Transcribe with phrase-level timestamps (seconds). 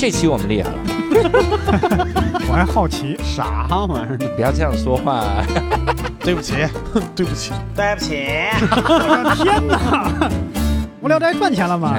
[0.00, 0.78] 这期我们厉害了，
[2.48, 4.16] 我还好奇，啥玩意儿？
[4.34, 5.44] 不要这样说话。
[6.20, 6.54] 对不起，
[7.14, 8.16] 对不起，对不起，
[8.62, 10.30] 我的天哪！
[11.02, 11.94] 无聊斋赚钱了吗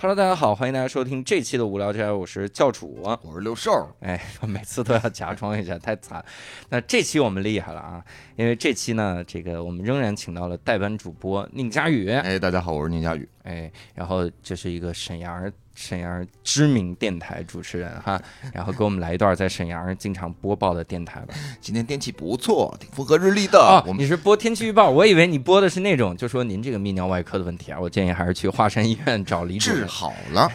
[0.00, 3.00] ？Hello，大家好，欢迎大家收听这期的无聊斋，我是教主。
[3.22, 6.24] 我是六兽，哎，我每次都要假装一下，太惨。
[6.70, 8.02] 那这期我们厉害了啊，
[8.34, 13.28] 因为这期呢，这个我们仍然请到了代班主播宁佳宇，哎，大家好，我是宁佳宇。
[13.42, 18.20] 哎，然后这是一个沈阳沈阳知名电台主持人哈，
[18.52, 21.34] 然后给我们来一段在沈阳经常播报的电台吧。
[21.60, 23.58] 今天天气不错，挺风和日丽的。
[23.58, 29.88] 哦，我们你是播天气预报，我以为你播的是那种，就说您这个泌尿外科的问题啊，我建议还是去华山医院找李主治任。
[29.88, 30.50] 好了，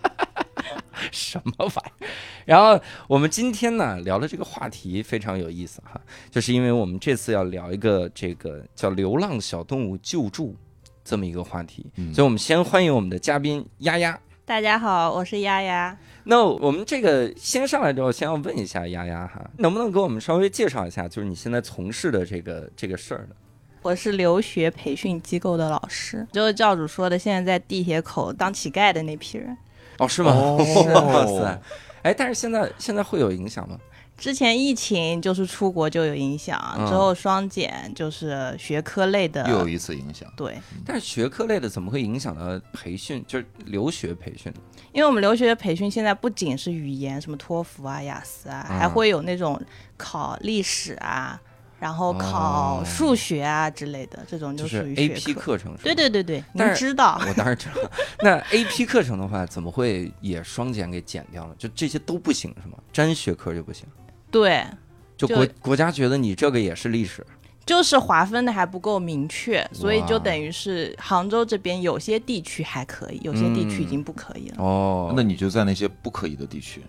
[1.12, 2.08] 什么玩意儿？
[2.44, 6.00] 然后我们今天呢聊的这个话题非常有意思哈，
[6.30, 10.56] 就是因为我们这次要聊一个这个叫流浪小动物救助
[11.08, 14.20] 这么一个话题，嗯所以我们先欢迎我们的嘉宾丫丫。
[14.44, 15.96] 大家好，我是丫丫。
[16.24, 23.34] 那我们这个先上来之后，先要问一下丫丫哈，能不能给我们稍微介绍一下，就是你现在从事的这个这个事儿呢？
[23.80, 29.56] 我是留学培训机构的老师，就是教主说的，现在在地铁口当乞丐的那批人。
[29.96, 30.32] 哦，是吗？
[30.32, 30.58] 哦
[30.92, 31.62] 哇塞！
[32.02, 33.78] 哎，但是现在现在会有影响吗？
[34.18, 40.28] 之前疫情就是出国就有影响，嗯之后双减就是学科类的，又有一次影响。
[40.36, 43.24] 对，但是学科类的怎么会影响到培训？
[43.28, 44.60] 就是留学培训呢？
[44.92, 49.60] 因为我们留学培训现在不仅是语言，什么托福啊、雅思啊，嗯还会有那种
[49.96, 51.40] 考历史啊，
[51.78, 55.34] 然后考哦数学啊之类的，这种就属于 A 学 P。
[55.34, 55.76] 课程？
[55.80, 57.20] 对对对对，您知道。
[57.24, 57.74] 我当然知道。
[58.20, 61.54] 那 A P 课程的话，怎么会也双减给减掉了？
[61.56, 62.78] 就这些都不行是吗？
[62.92, 63.86] 沾学科就不行？
[64.30, 64.64] 对，
[65.16, 67.24] 就就国国家觉得你这个也是历史
[67.66, 74.54] 就是划分的还不够明确，所以就等于是杭州这边有些地区还可以，有些地区已经不可以了。
[74.56, 75.12] 哦。
[75.14, 76.82] 那你就在那些不可以的地区，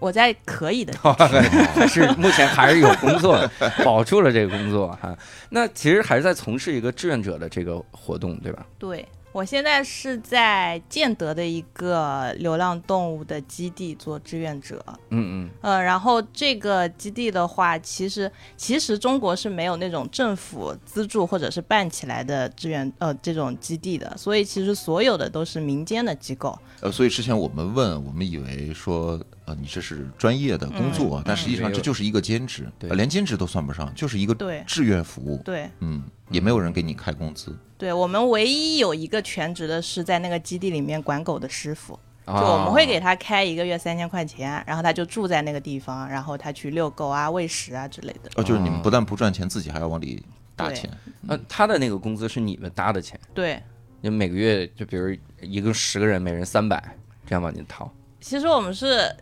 [0.00, 0.92] 我在可以的
[1.86, 3.50] 是目前还是有工作的，
[3.84, 5.16] 保住了这个工作哈。
[5.48, 8.66] 那其实还是在从事一个志愿者的这个活动，对吧？
[8.80, 14.82] 对我现在是在建德的一个流浪动物的基地做志愿者。
[15.10, 26.58] 嗯嗯呃，然后这个基地的话，其实其实中国是没有那种政府资助或者是办起来的志愿呃这种基地的，所以其实所有的都是民间的机构。
[26.80, 34.34] 呃，所以之前我们问，我们以为说，呃，你这是专业的工作，但实际上这就是一个兼职，连兼职都算不上，就是一个
[34.66, 35.40] 志愿服务。
[35.44, 37.56] 对嗯，也没有人给你开工资。
[37.78, 41.98] 对，我们唯一有一个全职的是在那个基地里面管狗的师傅。
[42.24, 48.30] 嗯，就我们会哦给他开一个月三千块钱，然后他就住在那个地方，然后他去遛狗啊、喂食啊之类的。
[48.34, 50.20] 哦，就是你们不但不赚钱，自己还要往里
[50.56, 50.90] 搭钱。
[51.20, 53.62] 那，他的那个工资是你们搭的钱，对，
[54.02, 56.82] 就每个月就比如一个十个人，每人三百，
[57.24, 57.88] 这样往进掏。
[58.20, 59.14] 其实我们是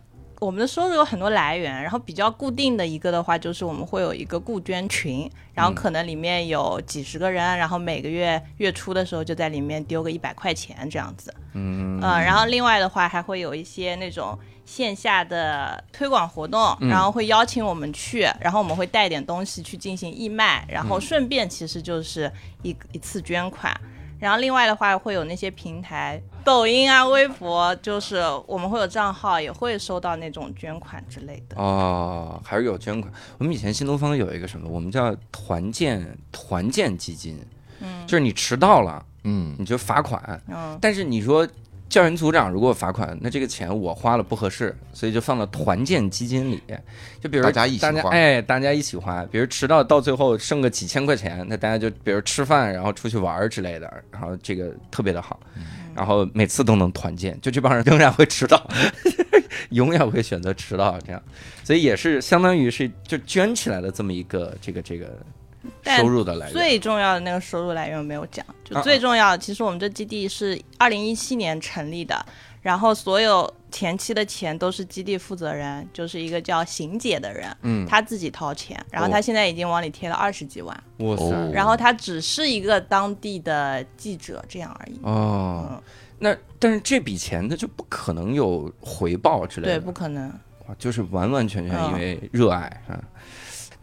[0.44, 11.32] 我们的收入有很多来源，然后比较固定的一个的话，就是我们会有一个顾捐群，然后可能里面有几十个人，然后每个月月初的时候就在里面丢个一百块钱这样子。
[11.54, 22.30] 嗯呃，然后另外的话还会有一些那种线下的推广活动，嗯然后会邀请我们去，然后我们会带点东西去进行义卖，然嗯后顺便其实就是
[22.62, 23.74] 一一次捐款。
[24.20, 31.56] 然后另外的话会有那些平台，抖音啊、微博，就是我们会有账号，也会收到那种捐款之类的。
[31.56, 33.12] 哦，还是有捐款。
[33.38, 37.40] 我们以前新东方有一个什么，我们叫团建团建基金，
[37.80, 41.48] 嗯，就是你迟到了嗯，你就罚款，嗯，但是你说
[41.94, 46.60] 教员组长如果罚款，那这个钱我花了不合适，所以就放到团建基金里。
[47.20, 49.24] 就比如大家一起花哎，大家一起花。
[49.26, 55.38] 比如迟到到最后剩个几千块钱，那大家就比如吃饭，然后出去玩儿之类的，然后这个特别的好，
[55.94, 58.60] 然后每次都能团建，就这帮人仍然会迟到，
[59.70, 61.22] 永远会选择迟到这样，
[61.62, 65.43] 所以也是相当于是就捐起来的这么一个这个这个但
[65.84, 66.52] 收入的来源。
[66.52, 72.24] 最重要的那个收入来源没有讲，就啊最重要的，其实我们这基地是二零一七年成立的，
[72.62, 84.98] 然后所有前期的钱都是基地负责人，就是一个叫邢姐的人，嗯，他自己掏钱，然后哦他现在已经往里贴了二十几万，哇塞，哦然后他只是一个当地的记者这样而已。
[85.02, 85.82] 哦嗯，
[86.18, 90.28] 那但是这笔钱它就不可能有回报之类的，对，不可能。
[90.66, 92.98] 哇就是完完全全嗯因为热爱啊。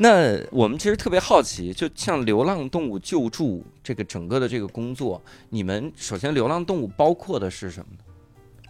[0.01, 8.03] 那我们其实特别好奇，就像流浪动物救助这个整个的这个工作，你们首先流浪动物包括的是什么呢？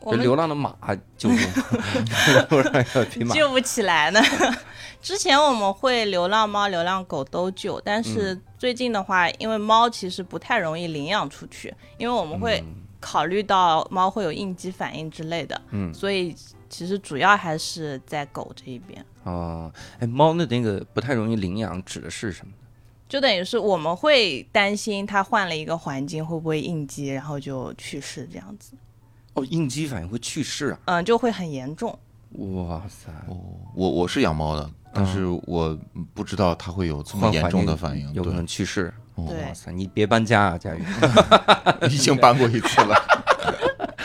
[0.01, 0.75] 我们流浪的马
[1.15, 1.29] 救
[3.49, 4.19] 不起来呢。
[5.01, 16.35] 之前我们会流浪猫、流浪狗都救，但是嗯最近的话，因为猫其实不太容易领养出去，因为我们会嗯考虑到猫会有应激反应之类的，嗯所以
[16.67, 19.05] 其实主要还是在狗这一边。
[19.23, 22.53] 哦，哎，猫的那个不太容易领养指的是什么？
[23.07, 28.73] 就等于是我们会担心它换了一个环境会不会应激，然后就去世这样子，
[29.33, 30.79] 哦，应激反应会去世啊！
[30.85, 31.97] 嗯，就会很严重。
[32.31, 33.11] 哇塞，
[33.75, 35.77] 我我是养猫的，但是我
[36.13, 38.11] 不知道它会有这么严重的反应。
[38.13, 38.93] 有可能去世。
[39.15, 40.81] 哇塞，你别搬家啊，佳宇，
[41.91, 42.95] 已经搬过一次了。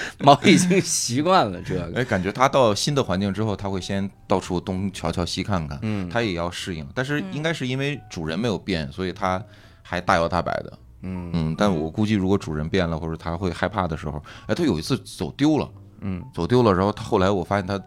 [0.20, 1.92] 猫已经习惯了这个。
[2.00, 6.86] 哎，感觉它到新的环境之后，它会先到处东瞧瞧西看看，嗯它也要适应。
[6.94, 9.42] 但是应该是因为主人没有变，所以它
[9.82, 10.78] 还大摇大摆的。
[11.02, 15.68] 嗯嗯，但我估计如果主人变了，或者它会害怕的时候，哎，它有一次走丢了，
[16.00, 17.80] 嗯，走丢了，然后它后来我发现它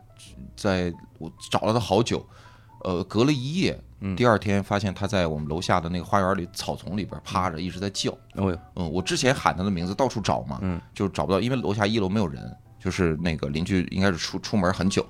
[0.55, 2.25] 在我找了它好久，
[2.83, 4.15] 呃，隔了一夜，嗯。
[4.15, 8.11] 第二天发现它在我们楼下的那个花园里草丛里边趴着，一直在叫。
[8.35, 15.05] 哦哟，嗯，我之前喊它的名字到处找嘛，嗯，就找不到，因为楼下一楼没有人，就是那个邻居应该是出出门很久，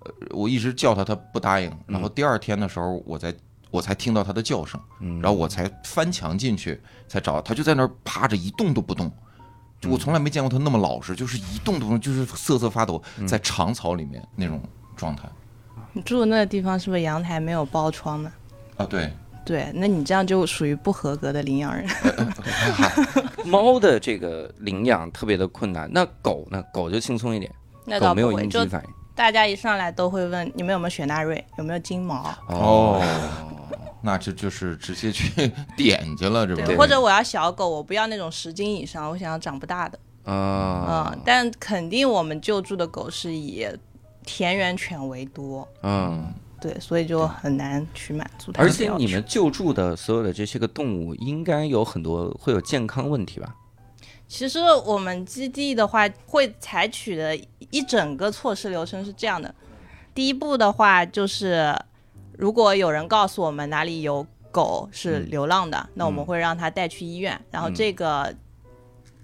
[0.00, 1.72] 呃，我一直叫它，它不答应。
[1.86, 3.34] 然后第二天的时候，我才
[3.70, 5.20] 我才听到它的叫声，嗯。
[5.20, 9.10] 然后我才翻墙进去才找到它，就在那儿趴着一动都不动。
[9.80, 14.60] 就我从来没见过它那么老实，就是一动都不动，就是瑟瑟发抖，在长草里面那种
[14.96, 15.28] 状态
[15.98, 18.32] 你住的那个地方是不是阳台没有包窗呢？
[18.76, 18.86] 啊。
[18.86, 19.12] 对，
[19.44, 21.84] 对，那你这样就属于不合格的领养人。
[23.44, 26.62] 猫的这个领养特别的困难，那狗呢？
[26.72, 27.52] 狗就轻松一点，
[27.84, 28.90] 那狗没有应激反应。
[29.16, 33.02] 大家一上来都会问你们有没有雪纳瑞，有没有金毛，哦，
[34.00, 39.98] 那这就是直接去 点去了，这不对，或者我要小狗，我不要那种十斤以上，我想要长不大的。
[40.24, 43.66] 啊嗯，但肯定我们救助的狗是以
[44.30, 46.30] 田园犬为多，嗯，
[46.60, 48.68] 对，所以就很难去满足它而。
[48.68, 53.56] 且你们救助的所有的这些个动物，应该有很多会有健康问题吧？
[54.28, 57.34] 其实我们基地的话，会采取的
[57.70, 59.54] 一整个措施流程是这样的：
[60.14, 61.74] 第一步的话，就是
[62.36, 68.34] 如果有人告诉我们哪里有狗是流浪的，那我们会让他带去医院，然后这个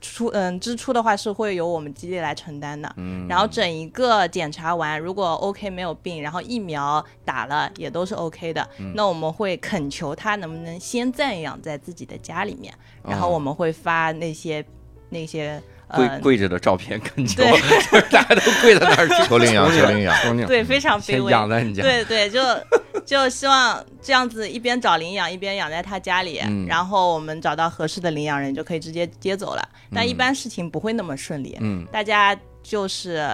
[0.05, 2.93] 出嗯支出的话是会由我们基地来承担的。
[2.97, 8.93] 嗯，然后整一个检查完，如果 OK 没有病，然后疫苗打了也都是 OK 的，嗯。
[8.95, 12.73] 那我们会恳求他能不能先暂养在自己的家里面，
[13.03, 13.31] 然后哦。
[13.35, 14.65] 我们会发那些
[15.09, 17.51] 那些呃跪跪着的照片，跟求，对。
[17.53, 17.57] 就
[17.99, 19.15] 是大家都跪在那儿去。
[19.29, 20.15] 求领养，求领养。
[20.23, 22.41] 求领，对非常卑微，养在你家，对对，就
[23.05, 26.67] 就希望这样子一边找领养，一边养在他家里，嗯。
[26.67, 29.69] 然后我们找到合适的领养人就可以直接接走了。
[29.93, 33.29] 但一般事情不会那么顺利，嗯大家就是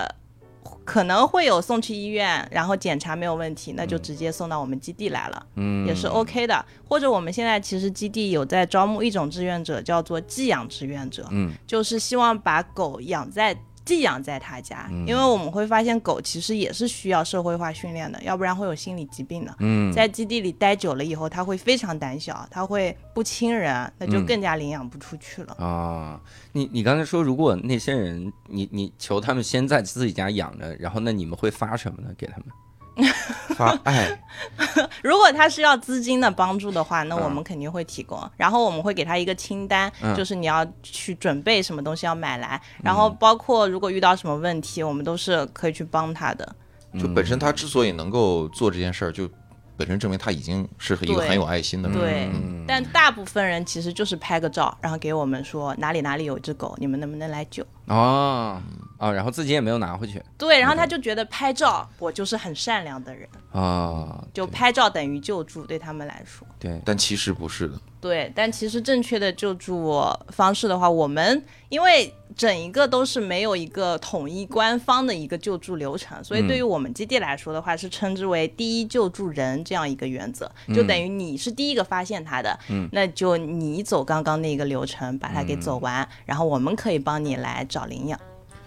[0.90, 6.64] 可能会有送去医院，然后检查没有问题，那就直接送到我们基地来了，嗯，也是 OK 的。
[6.88, 13.56] 或者我们现在其实基地有在招募一种志愿者，叫做寄养志愿者，嗯就是希望把狗养在。
[13.85, 19.55] 寄养在他家，嗯因为我们会发现狗其实也是需要社会化训练的，要不然会有心理疾病的。
[19.59, 25.55] 嗯，在基地里待久了以后，它会非常胆小，它会不亲人，那就嗯更加领养不出去了。
[25.55, 26.21] 啊，
[26.53, 32.11] 你你刚才说，如果那些人，你你求他们先在自己家养着，然后那你们会发什么呢？
[32.17, 32.47] 给他们？
[33.56, 34.08] 发爱，
[35.02, 38.19] 如果他是要资金的帮助的话，那嗯我们肯定会提供。
[38.37, 46.56] 然后我们会给他一个清单，嗯就是你要去准备什么东西要买来，然后包括如果遇到什么问题，我们都是可以去帮他的。
[46.98, 49.29] 就本身他之所以能够做这件事儿，就
[49.76, 51.96] 本身证明他已经是一个很有爱心的人。
[51.98, 57.65] 对，嗯但大部分人其实就是拍个照，然后给我们说哪里哪里有一只狗，你们能不能来救？
[57.91, 58.61] 哦
[58.99, 60.23] 啊，然后自己也没有拿回去。
[60.37, 66.47] 对，然后他就觉得拍照我就是很善良的人，啊，就拍照等于救助，对他们来说。
[66.59, 67.81] 对，但其实不是的。
[68.01, 82.89] 对，但其实正确的救助方式的话，我们因为整一个都是没有一个统一官方的一个救助流程，所以对于我们基地来说的话，是称之为第一救助人这样一个原则，就等于你是第一个发现他的，嗯。
[82.93, 88.19] 那就你走刚刚那个流程，把它给走完，然后我们可以帮你来找领养。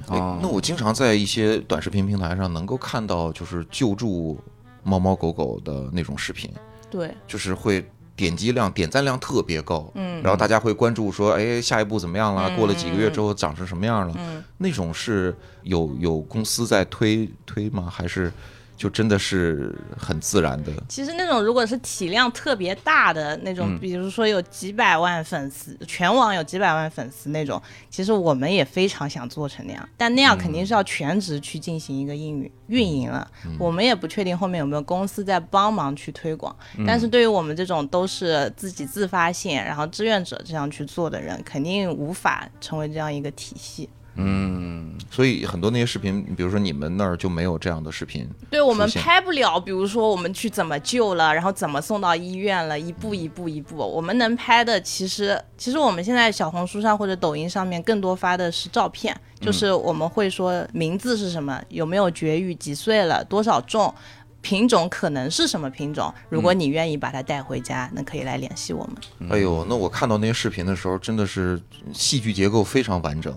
[0.10, 4.38] 那我经常在一些短视频平台上能够看到，就是救助
[4.84, 6.52] 猫猫狗狗的那种视频，
[6.92, 12.50] 对，就是会点击量、点赞量特别高，嗯然后大家会关注说，哎，下一步怎么样了？
[12.50, 14.14] 嗯过了几个月之后长成什么样了？
[14.18, 17.90] 嗯，那种是有有公司在推推吗？
[17.90, 18.32] 还是
[18.76, 20.72] 就真的是很自然的？
[20.90, 33.30] 其实那种如果是体量特别大的那种，嗯比如说有几百万粉丝，全网有几百万粉丝那种，其实我们也非常想做成那样，但那样肯定是要全职去进行一个运营运营了。
[33.58, 43.90] 我们也不确定后面有没有公司在帮忙去推广，但是对于我们这种都是自己自发性，然后志愿者这样去做的人，肯定无法成为这样一个体系。
[44.16, 53.78] 嗯，所以很多那些视频，比如说你们那儿就没有这样的视频，对我们拍不了，比如说我们去怎么救了，然后怎么送到医院了，一步一步一步。
[53.78, 63.94] 我们能拍的，其实其实我们现在小红书上或者抖音上面更多发的是照片，就是我们会说名字是什么，有没有绝育，几岁了，多少重。
[64.42, 66.14] 品种可能是什么品种？
[66.28, 69.32] 如果你愿意把它带回家，那可以来联系我们。
[69.32, 71.58] 哎呦，那我看到那些视频的时候，真的是
[71.94, 73.34] 戏剧结构非常完整。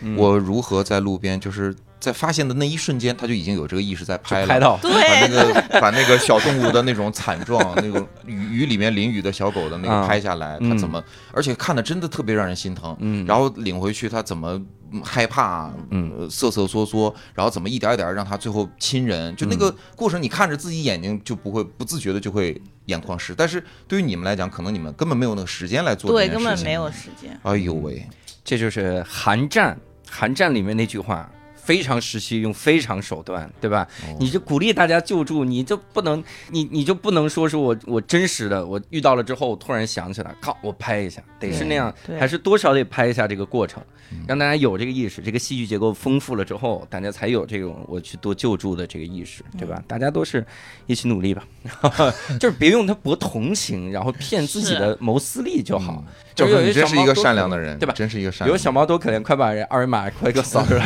[0.00, 12.96] 嗯我如何在路边，就是在发现的那一瞬间，他就已经有这个意识在拍了，拍到把那，个 把那个小动物的那种惨状， 那种雨雨里面淋雨的小狗的那啊个拍下来，他怎么，而且看的真的特别让人心疼。
[13.00, 14.52] 嗯然后领回去，他怎么
[14.92, 23.34] 嗯害怕，嗯呃瑟瑟缩缩，然后怎么一点一点让他最后亲人，就那个过程，你看着自己眼睛就不会不自觉的就会眼眶湿。
[23.36, 26.90] 但是对于你们来讲，可能你们根本没有那个时间来做这对，件事情根本没有。
[26.90, 27.38] 时间。
[27.42, 28.04] 哎呦喂，
[28.44, 29.78] 这就是寒战，
[30.08, 31.30] 寒战里面那句话。
[31.62, 33.86] 非常时期用非常手段，对吧？
[34.02, 43.80] 哦你就鼓励大家救助，你就不能，你你就不能说是我我真实的，我遇到了之后突然想起来，靠，我拍一下，得是那样，还是多少得拍一下这个过程，
[44.26, 45.22] 让大家有这个意识。
[45.22, 49.82] 这个戏剧结构丰富了之后，大家才有这种我去多救助的这个意识，对吧？
[49.86, 50.44] 大家都是
[50.86, 51.44] 一起努力吧，
[52.40, 56.04] 就是别用它博同情，然后骗自己的谋私利就好。
[56.34, 57.92] 就是，你真是一个善良的人，对吧？
[57.92, 58.62] 真是一个善有良的人。
[58.62, 60.84] 小猫多可怜，快把人二维码快给我扫出来，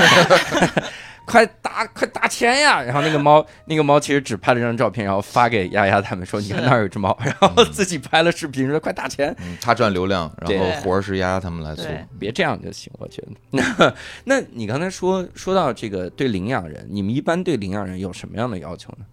[1.26, 2.82] 快打快打钱呀！
[2.82, 11.86] 然后那个猫，那个猫其实只拍了张照片，然后发给丫丫他们说，你看那儿有只猫，然后自己拍了视频说快打钱，嗯，他赚流量，然后活儿是丫丫他们来做。
[12.18, 13.28] 别这样就行，我觉得。
[13.50, 19.04] 那 那你刚才说说到这个对领养人，你们一般对领养人有什么样的要求呢？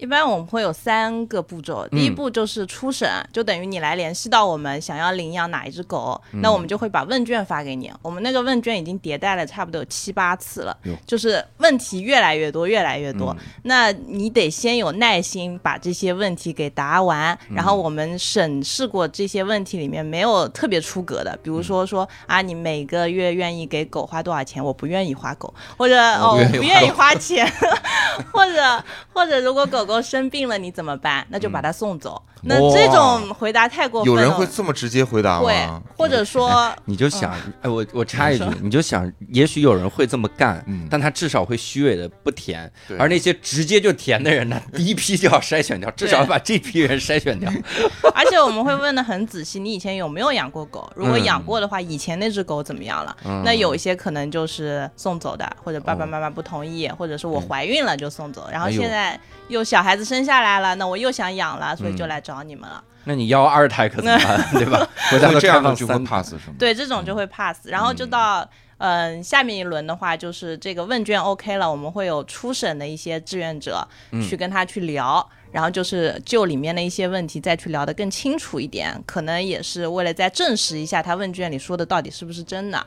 [0.00, 7.92] 一般我们会有三个步骤，第一步就是初审，就等于你来联系到我们，想要领养哪一只狗，那我们就会把问卷发给你。
[8.00, 10.74] 我们那个问卷已经迭代了差不多有七八次了，
[11.06, 13.36] 就是问题越来越多，越来越多。
[13.64, 24.64] 那你得先有耐心把这些问题给答完，然后我们审视过这些问题里面没有特别出格的，比如说说啊，你每个月愿意给狗花多少钱？
[24.64, 27.52] 我不愿意花狗，或者哦，我不愿意花不愿意花钱，
[28.32, 31.26] 或者或者如果狗狗生病了你怎么办？
[31.30, 32.22] 那就把它送走。
[32.42, 34.18] 那这种回答太过分了。
[34.18, 47.52] 有人会这么直接回答会吗？，或者说 你就想，哎，我我插一句，你就想，也许有人会这么干，嗯但他至少会虚伪的不填，而那些直接就填的人呢， 第一批就要筛选掉，至少要把这批人筛选掉。
[48.14, 50.90] 而且我们会问的很仔细，你以前有没有养过狗？
[50.96, 53.14] 如果嗯养过的话，以前那只狗怎么样了？
[53.44, 62.84] 那有一些可能就是送走的，或者爸爸妈妈不同意，或者是我怀孕了就送走，然后现在又小孩子生下来了，那我又想养了，所以就嗯来找你们了。
[63.04, 64.46] 那你要二胎可怎么办？
[64.52, 64.86] 对吧？
[65.08, 66.54] 国家的这开样的就会 pass 是吗？
[66.58, 68.46] 对，这种就会 pass，然后就到。
[68.76, 73.86] 嗯，下面一轮的话就是这个问卷 OK 了，我们会有初审的一些志愿者
[74.26, 82.86] 去跟他去聊，然后就是就里面的一些问题再去聊得更清楚一点，可能也是为了再证实一下他问卷里说的到底是不是真的。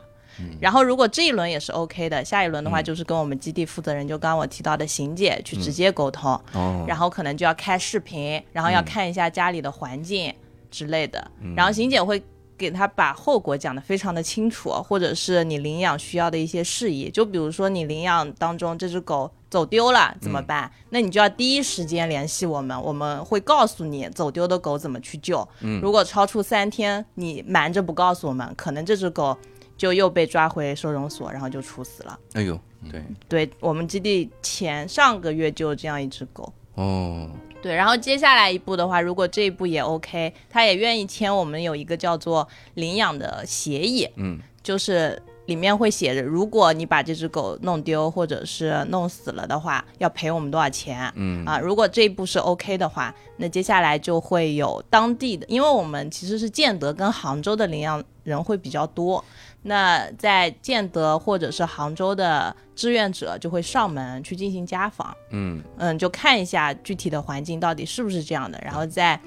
[0.60, 10.34] 然后如果这一轮也是 OK 的，下一轮的话就是跟我们基地负责人，就刚刚我提到的邢姐去直接沟通，哦，然后可能就要开视频，然后要看一下家里的环境
[10.70, 12.22] 之类的，然后邢姐会。
[12.56, 20.70] 给他把后果讲得非常的清楚，或者是你领养需要的一些事宜，就比如说你领养当中这只狗走丢了怎么办？
[20.88, 25.46] 那你就要第一时间联系我们，我们会告诉你走丢的狗怎么去救。
[25.82, 29.36] 如果超出三天你瞒着不告诉我们，可能这只狗
[29.76, 32.18] 就又被抓回收容所，然后就处死了。
[32.34, 32.58] 哎呦，
[32.90, 36.52] 对，对我们基地前上个月就有这样一只狗。
[36.74, 37.30] 哦，
[37.62, 51.44] 对，然后接下来一步的话，如果这一步也 OK，他也愿意签，我们有一个叫做领养的协议，嗯，就是里面会写着，如果你把这只狗弄丢或者是弄死了的话，要赔我们多少钱，嗯。
[51.44, 59.24] 啊，如果这一步是 OK 的话，那接下来就会有当地的，因为我们其实是建德跟杭州的领养人会比较多，
[59.66, 65.16] 那在建德或者是杭州的志愿者就会上门去进行家访。
[65.30, 69.18] 嗯，嗯，就看一下具体的环境到底是不是这样的，然后再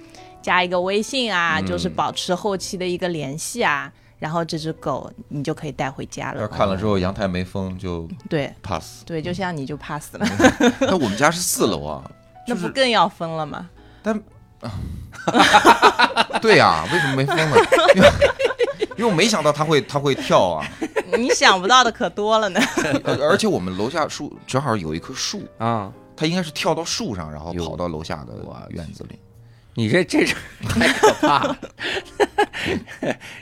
[0.42, 6.42] 加一个微信啊，就是保持后期的一个联系啊，然后这只狗你就可以带回家了。
[6.42, 9.04] 要看了之后阳台没封就对 pass。
[9.06, 10.26] 对，就像你就 pass 了，
[10.82, 12.12] 那我们家是四楼啊，
[12.48, 13.68] 那不更要封了吗？
[14.04, 14.22] 但
[16.42, 17.58] 对呀、为什么没封呢？
[18.98, 20.68] 因为我没想到它会它会跳啊，
[21.18, 22.60] 你想不到的可多了呢。
[23.06, 29.18] 呃而且我们楼下树正好有一棵树，啊，它应该是跳到树上，然后跑到楼下的哇院子里。
[29.76, 30.36] 你这这是
[30.68, 31.56] 太可怕了。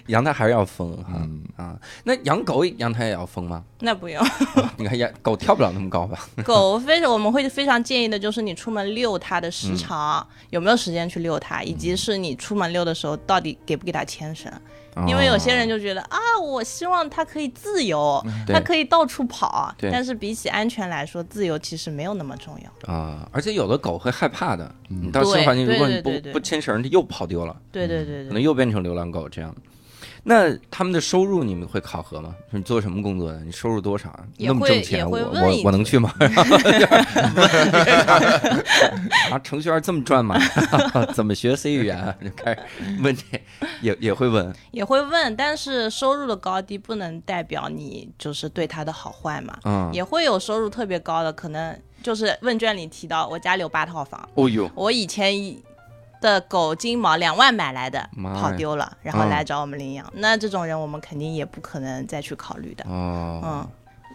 [0.07, 1.79] 阳台还是要封哈、嗯啊。
[2.03, 3.63] 那养狗阳台也要封吗？
[3.79, 4.21] 那不用。
[4.75, 6.27] 你看养狗跳不了那么高吧？
[6.43, 14.51] 狗非常我们会非常建议的就是你出门遛它的时长、有没有时间去遛它，以及是你出门遛的时候到底给不给它牵绳。
[15.07, 22.93] 因为有些人就觉得啊，我希望它可以自由，它可以到处跑对，但是比起安全来说，自由其实没有那么重要。
[22.93, 24.73] 啊，而且有的狗会害怕的。
[24.87, 29.53] 你到新对环境，如果你不不牵绳，它又跑丢了，对对对对可能又变成流浪狗这样。
[30.27, 32.35] 那他们的收入你们会考核吗？
[32.49, 33.39] 你做什么工作的？
[33.41, 34.25] 你收入多少啊？
[34.39, 36.11] 那么挣钱，我我我能去吗？
[39.29, 40.35] 啊，程序员这么赚吗？
[41.13, 42.15] 怎么学 C 语言啊？
[42.23, 42.59] 就开始
[43.03, 43.23] 问这，
[43.81, 44.51] 也也会问。
[44.71, 49.55] 也会问，但是收入的高低不能代表你就是对他的好坏嘛。
[49.63, 55.37] 嗯，也会有收入特别高的，可能就是问卷里提到，我家里有八套房，哦呦，我以前
[56.25, 58.09] 的狗金毛两万买来的
[58.41, 63.67] 跑丢了，然后嗯来找我们领养，那这种人我们肯定也不可能再去考虑的，哦，嗯。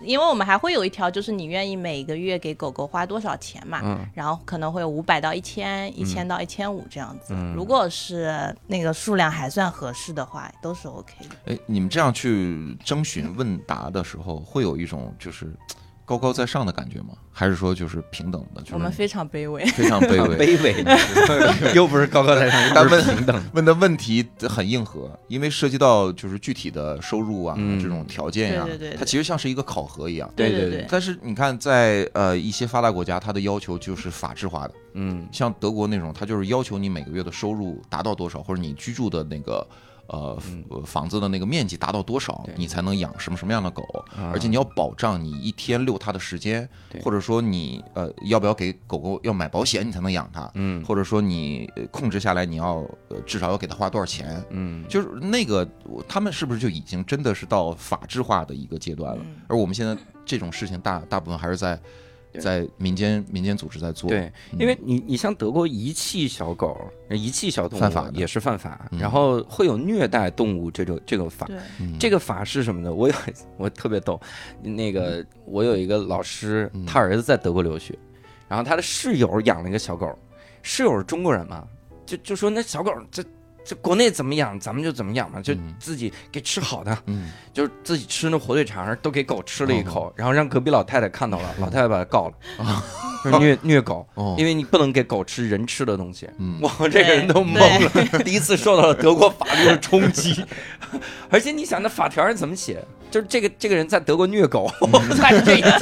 [0.02, 7.34] 因为我们还会有一条，就是你愿意每个月给狗狗花多少钱嘛，嗯然后可能会有五百到一千，一千到一千五这样子。
[7.36, 11.52] 嗯如果是那个数量还算合适的话，都是 OK 的。
[11.52, 15.48] 哎，你们这样去征询问答的时候，会有一种就是嘖
[16.10, 17.14] 高高在上的感觉吗？
[17.30, 18.60] 还是说就是平等的？
[18.62, 19.64] 就是我们非常卑微。
[19.66, 20.34] 非常卑微。
[20.58, 23.40] 卑微， 又不是高高在上，但问平等。
[23.54, 30.28] 问的问题很硬核，因为涉及到就是具体的收入啊、嗯这种条件呀、对对对对它其实像是一个考核一样。
[30.34, 39.64] 对对对对，但是你看在，呃一些发达国家，它的要求就是法制化的，嗯像德国那种，它就是要求你每个月的收入达到多少，或者你居住的那个
[40.10, 40.38] 呃
[40.68, 43.82] 呃房子的那个面积达到多少，你才能养什么什么样的狗，
[44.16, 44.30] 啊。
[44.32, 46.68] 而且你要保障你一天遛它的时间，
[47.02, 50.84] 或者说你呃要不要给狗狗要买保险，你才能养它，嗯。
[50.84, 54.42] 或者说你呃控制下来，你要呃至少要给它花多少钱。
[54.50, 55.66] 嗯，就是那个，
[56.08, 59.22] 他们是不是就已经真的是到法制化的一个阶段了？
[59.24, 59.36] 嗯。
[59.48, 61.82] 而我们现在这种事情大大部分还是在对
[62.38, 64.08] 在民间民间组织在做。
[64.08, 68.98] 对，因为你你像德国遗弃小狗、遗弃小动物犯法也是犯法，嗯。
[68.98, 71.48] 然后会有虐待动物这种这个法。
[71.98, 72.92] 这个法是什么呢？
[72.94, 73.14] 我有
[73.56, 74.20] 我特别逗，
[74.62, 76.86] 那个我有一个老师，嗯。
[76.86, 77.98] 他儿子在德国留学，
[78.48, 80.16] 然后他的室友养了一个小狗，
[80.62, 81.66] 室友是中国人嘛，
[82.06, 83.24] 就就说那小狗这
[83.64, 85.74] 这国内怎么养，咱们就怎么养嘛，就嗯。
[85.78, 92.34] 自己给吃好的，嗯，就是自己吃那火腿肠都给狗吃了一口，然后让隔壁老太太看到了，老太太把他告了，
[93.24, 94.34] 就是虐 虐狗，哦。
[94.38, 96.28] 因为你不能给狗吃人吃的东西。
[96.38, 96.60] 嗯。
[96.62, 97.58] 哇，这个人都懵
[98.12, 100.44] 了， 第一次受到了德国法律的冲击。
[101.30, 102.82] 而且你想，那法条上怎么写？
[103.10, 104.70] 就是这个这个人在德国虐狗，
[105.16, 105.78] 看这一条，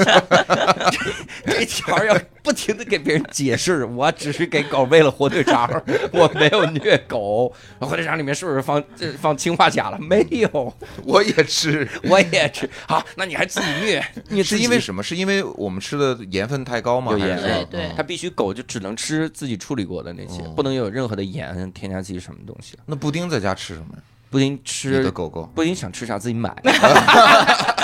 [1.47, 5.69] 这这条要不停的给别人解释，我只是给狗喂了火腿肠，
[6.13, 7.53] 我没有虐狗。
[7.81, 9.99] 火腿肠里面是不是放这放氰化钾了？
[9.99, 12.69] 没有， 我也吃，我也吃。
[12.87, 14.05] 好，那你还自己虐？
[14.29, 15.03] 你是因为什么？
[15.03, 17.13] 是因为我们吃的盐分太高吗？
[17.13, 22.77] 有盐对对它必须狗就只能吃自己处理过的那些，哦不能有任何的盐、添加剂什么东西。
[22.87, 24.03] 那布丁在家吃什么呀？
[24.31, 26.55] 布丁你吃的狗狗布丁想吃啥自己买。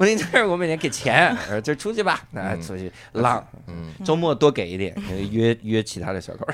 [0.00, 2.62] 布丁就是我每年给钱， 呃就出去吧，那嗯。
[2.62, 6.46] 出去浪，嗯，周末多给一点，呃约约其他的小狗，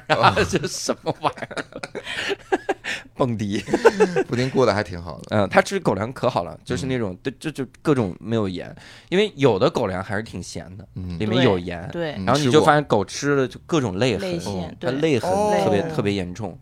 [0.51, 1.65] 这什么玩意儿？
[3.15, 3.63] 蹦迪，
[4.27, 5.23] 布丁过得还挺好的。
[5.31, 8.75] 嗯，他吃狗粮可好了，就是那种，对，就就各种没有盐，
[9.11, 11.89] 因为有的狗粮还是挺咸的，嗯里面有盐，
[12.27, 15.61] 然后你就发现狗吃了就各种泪痕，它泪痕哦。
[15.63, 16.59] 特别特别严重，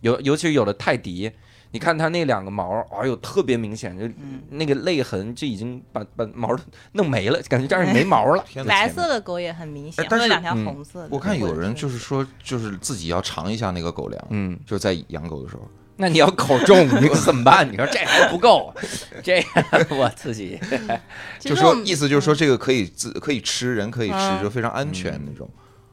[0.00, 1.30] 尤尤其是有的泰迪，
[1.76, 6.56] 你看它那两个毛，哎呦特别明显，就嗯那个泪痕就已经把把毛
[6.92, 8.42] 弄没了，感觉这样没 毛了。
[8.66, 11.08] 白色的狗也很明显，哎但是两条嗯红色的。
[11.10, 15.68] 我看有人就是说，就是自己要尝一下那个狗粮，嗯，就是在养狗的时候。
[15.98, 17.70] 那你要口重，你怎么办？
[17.70, 18.72] 你说这还不够，
[19.22, 19.44] 这
[19.94, 20.58] 我自己
[21.38, 25.46] 就说意思就是说，这个可以自可以吃，人可以吃，嗯就非常安全那种。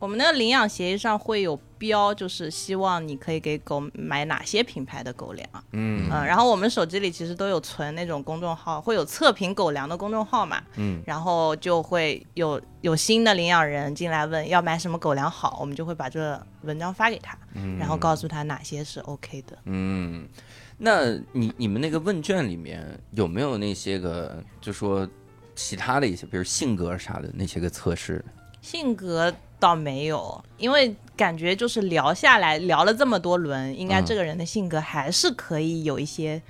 [0.04, 5.50] 我们那个领养协议上会有标，就是希望你可以给狗买哪些品牌的狗粮。
[5.72, 17.38] 嗯嗯，然后我们手机里其实都有存那种公众号，会有测评狗粮的公众号嘛，嗯然后就会有有新的领养人进来问要买什么狗粮好，我们就会把这个文章发给他，
[17.80, 19.58] 然后告诉他哪些是 OK 的。
[19.63, 20.28] 嗯，
[20.80, 25.08] 那你你们那个问卷里面有没有那些个，就说
[25.56, 28.22] 其他的一些，比如性格啥的那些个测试？
[28.62, 36.41] 性格倒没有，因为感觉就是聊下来聊了这么多轮，应该嗯这个人的性格还是可以有一些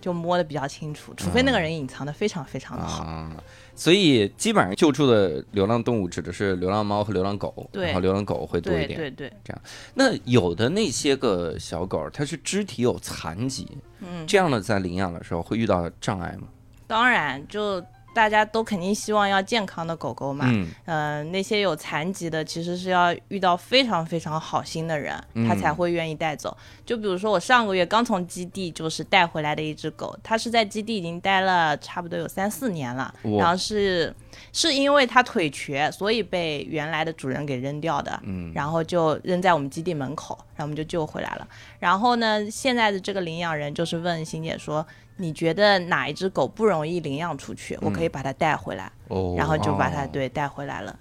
[0.00, 3.04] 就摸得比较清楚，除非那个人隐藏的非常非常的好。
[3.04, 3.30] 啊，
[3.76, 8.98] 所以基本上救助的流浪动物指的是流浪猫和流浪狗，对然后流浪狗会多一对点。
[8.98, 9.62] 对对，这样
[9.94, 16.48] 那有的那些个小狗，它是肢体有残疾，嗯，这样的在领养的时候会遇到障碍吗？
[16.88, 17.80] 当然就。
[18.16, 25.12] 大家都肯定希望要健康的狗狗嘛，嗯呃，那些有残疾的，其实是要遇到非常非常好心的人，
[25.46, 26.56] 他嗯才会愿意带走。
[26.86, 34.14] 就比如说我上个月刚从基地就是带回来的一只狗，它是在基地已经待了差不多有三四年了，然后是
[34.50, 41.46] 是因为它腿瘸，所以被原来的主人给扔掉的，嗯然后就扔在我们基地门口，然后我们就救回来了。
[41.78, 44.86] 然后呢，现在的这个领养人就是问欣姐说。
[45.16, 47.78] 你觉得哪一只狗不容易领养出去？
[47.80, 50.98] 我可以把它带回来，哦然后就把它哦对带回来了。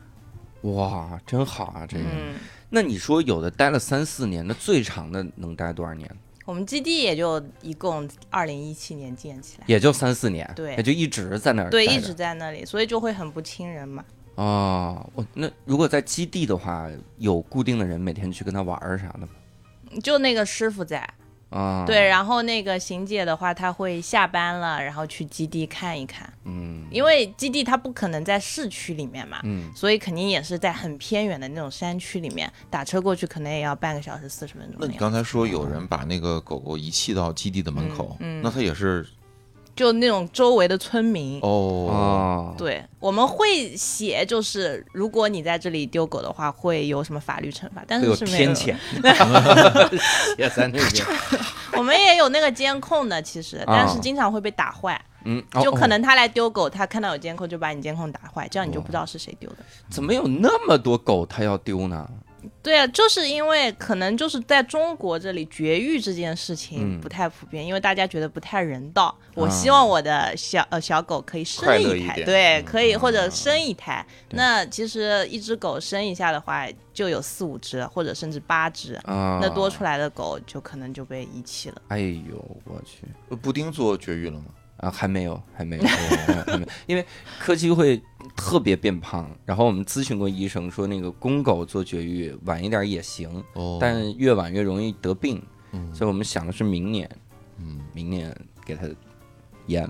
[0.62, 1.86] 哇，真好啊！
[1.88, 2.36] 这个，嗯，
[2.70, 6.10] 那你说有的待了三四年，那最长的能待多少年？
[6.46, 12.14] 我们基地也就一共二零一七年建起来，也就三四年，对也就一直在那儿，对，一直。
[12.14, 14.04] 在那里，所以就会很不亲人嘛。
[14.36, 19.30] 哦，我那如果在基地的话，有固定的人每天去跟他玩儿啥的吗？
[20.04, 21.08] 就那个师傅在，
[21.56, 26.76] 啊，对，，然后那个邢姐的话，她会下班了，然后去基地看一看，嗯。
[26.92, 38.42] 因为基地它不可能在市区里面嘛，嗯，所以肯定也是在很偏远的那种山区里面，打车过去可能也要半个小时四十分钟那你刚才说有人把那个狗狗遗弃到基地的门口，嗯嗯。
[38.44, 39.06] 那他也是
[39.76, 41.40] 就那种周围的村民。
[41.42, 41.50] 哦
[41.90, 49.12] 哦，对，我们会写，就是如果你在这里丢狗的话，会有什么法律惩罚，但是是没有天的。
[49.12, 51.06] 谴， 写在那边，
[51.78, 55.00] 我们也有那个监控的，其实，但是经常会被打坏。
[55.28, 59.58] 嗯，就哦可能他来丢狗，他看到有监控就把你监控打坏，这样你就不知道是谁丢的。
[59.90, 62.08] 怎么有那么多狗他要丢呢？
[62.66, 69.16] 对啊，就是因为可能就是在中国这里绝育这件事情嗯不太普遍，因为大家觉得不太人道。
[69.36, 74.04] 我希望我的小呃小狗可以生一胎，一对，嗯可以或者生一胎。
[74.28, 81.80] 对那其实一只狗生一下的话，就有四五只或者甚至八只，啊，那多出来的狗就可能就被遗弃了。
[81.90, 84.46] 哎呦，我去布丁做绝育了吗？
[84.86, 85.84] 啊，还没有，还没有，
[86.46, 87.04] 还没有，因为
[87.40, 88.00] 柯基会
[88.36, 97.10] 特别变胖，然后我们咨询过医生说，那个公狗做绝育晚一点也行，哦但越晚越容易得病，嗯所以我们想的是明年，
[97.58, 98.84] 嗯，明年给它
[99.66, 99.84] 严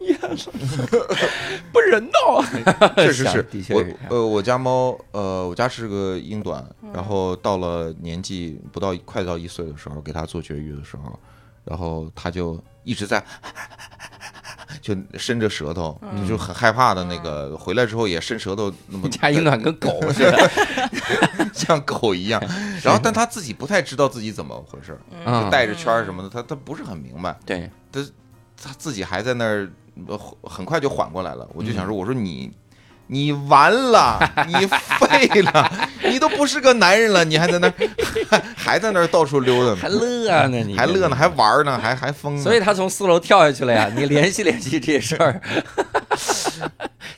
[0.00, 0.28] 严了，
[1.70, 2.94] 不人道啊！
[2.96, 11.20] 确实是我的确是呃，我家猫呃，我家是个英短，然后到了年纪不到快到一岁的时候，给它做绝育的时候，
[11.64, 13.22] 然后它就一直在。
[14.80, 17.56] 就伸着舌头，就很害怕的那个。
[17.56, 20.50] 回来之后也伸舌头，那么你家英暖跟狗似的，
[21.52, 22.40] 像狗一样。
[22.82, 27.36] 然后，但他自己不太知道自己怎么回事就带着圈儿什么的，他他不是很明白。
[27.44, 28.00] 对，他
[28.62, 29.70] 他自己还在那儿，
[30.06, 31.48] 呃很快就缓过来了。
[31.54, 32.52] 我就想嗯说，我说你，
[33.08, 35.70] 你完了， 你废了，
[36.04, 37.72] 你都不是个男人了，你还在那，
[38.28, 42.42] 还 还在那到处溜达呢还，乐呢，你还乐呢，还玩呢，还还疯呢。
[42.42, 43.90] 所以他从四楼跳下去了呀！
[43.96, 45.40] 你联系联系这事儿，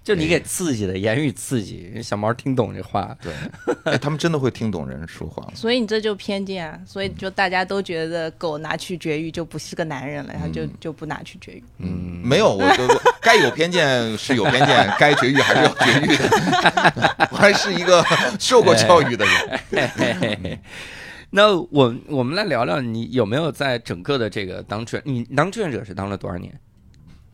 [0.05, 3.33] 就你给刺激的言语刺激，小毛听懂这话，对，
[3.85, 5.47] 哎，他们真的会听懂人说话。
[5.55, 11.65] 所以你这就偏见啊，所以就大家都觉得狗拿去绝育就不是个男人了，然后就就不拿去绝育。
[11.79, 12.87] 嗯，没有，我都
[13.21, 17.29] 该有偏见是有偏见，该绝育还是要绝育的。
[17.31, 18.05] 我还是一个
[18.39, 19.61] 受过教育的人。
[19.71, 20.61] 嘿嘿嘿嘿。
[21.31, 26.53] 那我我们来聊聊，你有没有在整个的这个当志愿，你当志愿者是当了多少年？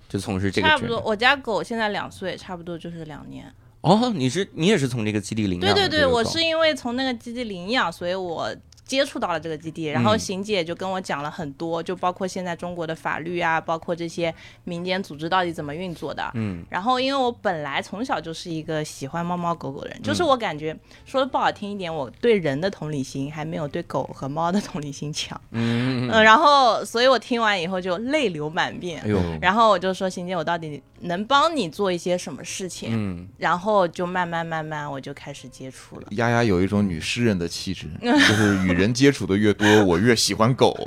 [0.08, 3.52] 就从事这个差不多，我家狗现在两岁，差不多就是两年。
[3.80, 8.54] 哦，你是你也是从这个基地领养对对对，我是因为从那个基地领养，所以我
[8.86, 14.32] 接触到了这个基地，然后嗯邢姐就跟我讲了很多，就包括现在中国的法律啊，包括这些
[14.64, 16.30] 民间组织到底怎么运作的。
[16.34, 25.38] 嗯然后，因为我本来从小就是一个喜欢猫猫狗狗的人，就是嗯我感觉说的不好听一点，我对人的同理心还没有对狗和猫的同理心强。
[25.50, 29.08] 嗯，嗯，然后，所以我听完以后就泪流满面哎。
[29.08, 32.90] 呦，然后我就说，邢姐，我到底能帮你做一些什么事情？
[32.92, 36.06] 嗯，然后就慢慢慢慢，我就开始接触了。
[36.12, 40.76] 丫丫有一种女诗人的气质， 就是与人接触的越多，我越喜欢狗。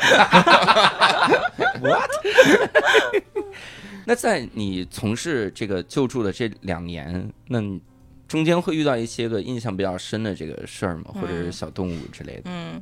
[4.05, 7.79] 那在你从事这个救助的这两年，那你
[8.27, 11.05] 中间会遇到一些个印象比较深的这个事儿吗？
[11.13, 12.43] 或者是小动物之类的？
[12.45, 12.81] 嗯，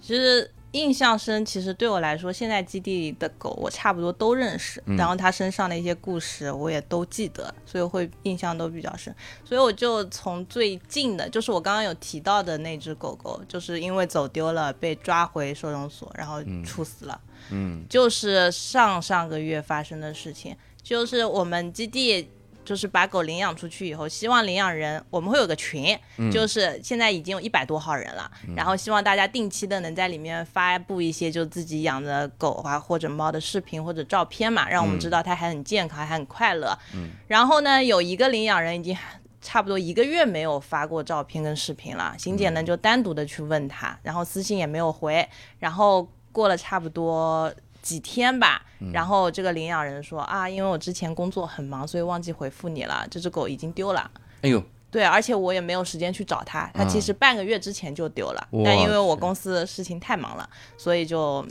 [0.00, 9.14] 其实印象深，其实对我来说，现在基地里的狗我差不多都认识，嗯然后它身上的一些故事我也都记得，所以会印象都比较深。
[9.44, 17.20] 所以我就从最近的，就是我刚刚有提到的那只狗狗，就是因为走丢了被抓回收容所，然后处死了。
[17.50, 22.30] 嗯就是上上个月发生的事情，就是我们基地
[22.70, 25.98] 就是把狗领养出去以后，希望领养人我们会有个群，
[26.30, 36.78] 就是现在已经有一百多号人了，然后希望大家定期的能在里面发布一些就自己养的狗啊或者猫的视频或者照片嘛，让我们知道它还很健康，还很快乐。
[37.26, 38.96] 然后呢，有一个领养人已经。
[39.42, 45.26] 差不多一个月没有发过照片跟视频了，邢姐呢就单独的去问他，然后私信也没有回，
[45.58, 47.50] 然后过了差不多
[47.82, 48.62] 几天吧，
[48.92, 54.10] 然后这个领养人说啊，因为我之前工作很忙，所以忘记回复你了，这只狗已经丢了。
[54.42, 61.46] 哎呦，对，而且我也没有时间去找它，它其实半个月之前就丢了，哇但因为我公司的事情太忙了，所以就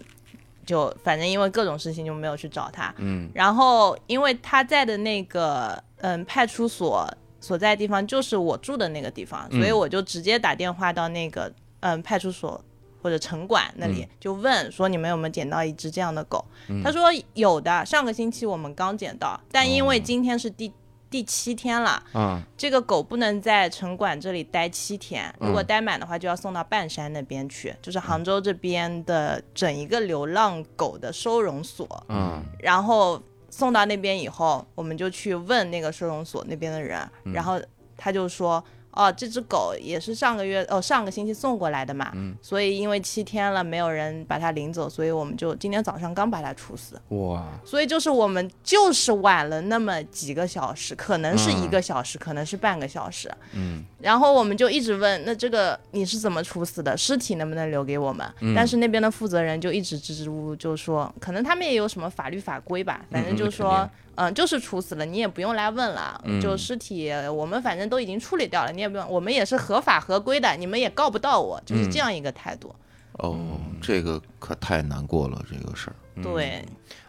[0.66, 2.94] 就反正因为各种事情就没有去找它。
[2.98, 3.30] 嗯。
[3.34, 12.64] 然后因为他在的那个嗯派出所所在地方就是我住的那个地方，所以嗯我就直接打电话到那个嗯派出所
[13.02, 16.44] 或者城管那里，就问说你们有没有捡到一只这样的狗？
[16.84, 20.72] 他说有的，上个星期我们刚捡到，但因为今天是第、
[21.10, 31.88] 第七天了，嗯这个狗不能在城管这里待七天，如果嗯待满的话，就要送到半山那边去，就是杭州这边的整一个流浪狗的收容所。
[32.10, 37.60] 嗯然后送到那边以后，我们就去问那个收容所那边的人，嗯然后
[37.98, 38.64] 他就说。
[39.00, 47.00] 哦，这只狗也是上个月哦，上个星期送过来的嘛，嗯所以因为七天了没有人把它领走，所以我们就今天早上刚把它处死。
[47.10, 53.32] 哇所以就是我们就是晚了那么几个小时，可能是一个小时，可能是半个小时。
[53.54, 56.98] 嗯然后我们就一直问，那这个你是怎么处死的？
[56.98, 58.30] 尸体能不能留给我们？
[58.42, 72.76] 嗯但是那边的负责人就一直支支吾吾，就说可能他们也有什么法律法规吧，反正就嗯说肯，嗯，就是处死了，你也不用来问了，嗯就尸体我们反正都已经处理掉了，你也不用，我们也是合法合规的，你们也告不到我，就是嗯这样一个态度。
[73.14, 73.38] 哦，
[73.82, 75.96] 这个可太难过了，这个事儿。
[76.22, 76.64] 对，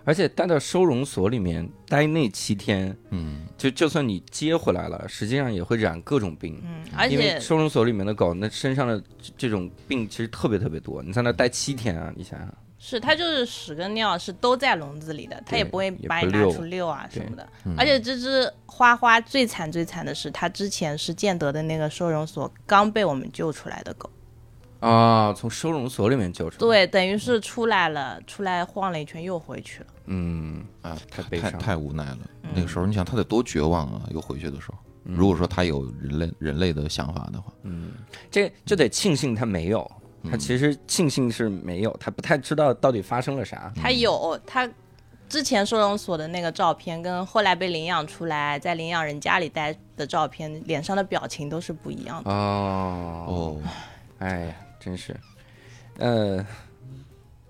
[0.05, 6.61] 而且待到收容所里面待那七天，嗯，就就算你接回来了，实际上也会染各种病。
[6.65, 11.03] 嗯，而因为且收容所里面的狗，那身上的这这种病其实特别特别多。
[11.03, 12.49] 你在那待七天啊，你想想，
[12.83, 17.47] 是它就是屎跟尿是都在笼子里的，它也不会把你拿出遛啊什么的。
[17.67, 24.09] 嗯而且这只花花最惨最惨的是，它之前是建德的那个收容所刚被我们救出来的狗，
[24.81, 29.87] 啊，从收容所里面救出来。，对，等于是出来了，出来晃了一圈又回去了。
[30.07, 32.19] 嗯，啊，太悲伤太太无奈了。
[32.55, 34.03] 那个时候，你想他得多绝望啊！
[34.11, 37.93] 又回去的时候，如果说他有人类人类的想法的话，嗯
[38.31, 39.89] 这就得庆幸他没有，
[40.29, 43.73] 他其实庆幸是没有，他不太知道到底发生了啥。
[43.81, 44.69] 他有他
[45.29, 52.31] 之前收容所的那个照片，跟后来被领养出来在领养人家里待的照片，脸上的表情都是不一样的。
[52.31, 53.57] 哦，哦，
[54.19, 55.17] 哎呀，真是，
[55.99, 56.45] 呃，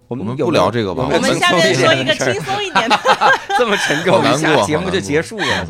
[0.09, 2.96] 我们不聊这个吧我们下面说一个轻松一点的。
[3.59, 5.66] 这么沉重，一下节目就结束了。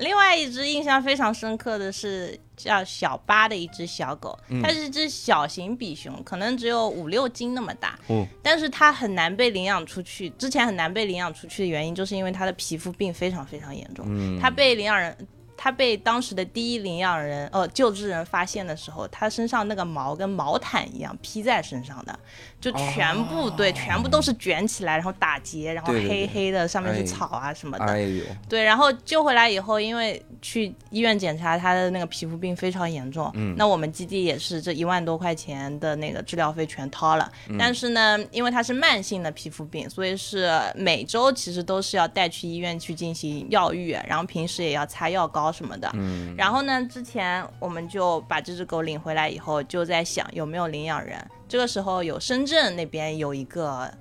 [0.00, 10.30] 另外一只印象非常深刻的是叫小巴的一只小狗，嗯它是一只小型比熊，可能只有五六斤那么大，嗯但是它很难被领养出去。
[10.30, 14.04] 之前很难被领养出去的原因，就是因为它的皮肤病非常非常严重。
[14.08, 15.16] 嗯它被领养人，
[15.62, 22.18] 它被当时的第一领养人呃救治人发现的时候，他身上那个毛跟毛毯一样披在身上的，
[22.58, 27.84] 就全部、对，全部都是卷起来，然后打结，然后哦对对对黑黑的，上面哎是草啊什么的。
[27.84, 33.30] 哎呦，对，然后救回来以后，因为去医院检查，他的那个皮肤病非常严重。
[33.34, 37.30] 嗯那我们基地也是这一万多块钱的那个治疗费全掏了。
[37.48, 45.90] 嗯但是呢，因为他是慢性的皮肤病，所以是每周其实都是要带去医院去进行药浴，然后平时也要擦药膏什么的。
[45.94, 51.18] 嗯然后呢，之前我们就把这只狗领回来以后，就在想有没有领养人。
[51.48, 53.92] 这个时候有深圳那边有一个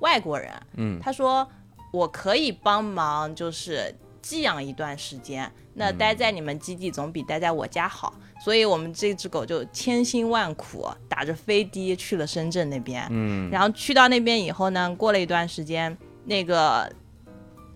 [0.00, 1.46] 外国人，嗯他说
[1.92, 5.50] 我可以帮忙，就是寄养一段时间。
[5.74, 8.12] 那待在你们基地总比待在我家好，
[8.44, 13.06] 所以我们这只狗就千辛万苦打着飞的去了深圳那边。
[13.10, 16.92] 嗯然后去到那边以后呢，过了一段时间，那个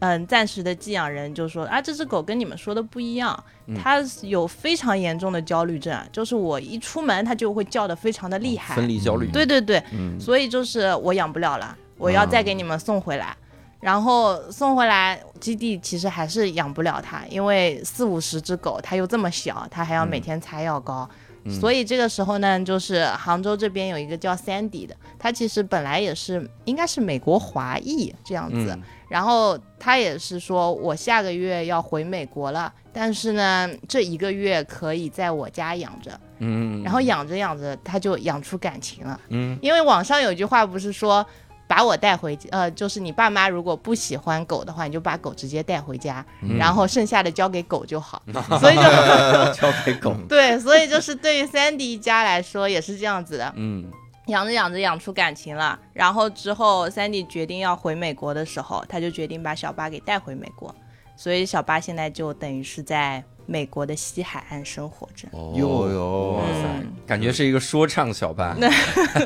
[0.00, 3.44] 嗯暂时的寄养人就说啊，这只狗跟你们说的不一样，
[3.82, 8.74] 它有非常严重的焦虑症，就是我一出门它就会叫的非常的厉害。
[8.74, 9.30] 分离焦虑。
[9.30, 13.36] 对对对，嗯所以就是我养不了了，我要再给你们送回来。
[13.78, 21.08] 然后送回来，基地其实还是养不了它，因为四五十只狗，它又这么小，它还要每天擦药膏。
[21.50, 28.82] 所以这个时候呢，就是杭州这边有一个叫 Sandy 的，他其实本来也是应该是美国华裔这样子，嗯。
[29.08, 39.58] 然后他也是说我下个月要回美国了，但是呢，这一个月可以在我家养着，嗯，然后养着养着他就养出感情了，嗯。
[39.62, 41.24] 因为网上有句话不是说。
[41.68, 46.56] 把我带回，呃，就是你爸妈如果不喜欢狗的话，你就把狗直接带回家，嗯。
[46.56, 48.22] 然后剩下的交给狗就好。
[48.60, 48.82] 所以就
[49.54, 53.90] 交给狗，对，所以就是对于 Sandy 一家来说也是这样子的，嗯。
[54.26, 60.74] 养着养着养出感情了，然后之后 Sandy 决定要回美国的时候，他就决定把小巴给带回美国，
[61.16, 65.28] 所以小巴现在就等于是在美国的西海岸生活着。
[65.32, 66.68] 哦哟哇塞
[67.06, 68.58] 感觉是一个说唱小班，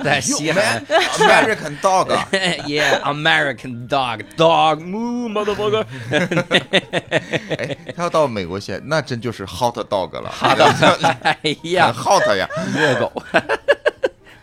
[0.05, 5.85] 在西海岸，American dog，，Yeah，American dog，dog moo motherfucker，
[7.59, 10.61] 哎，他要到美国去，那真就是 hot dog 了，Hot，
[11.23, 13.11] 哎呀，hot 呀，热狗。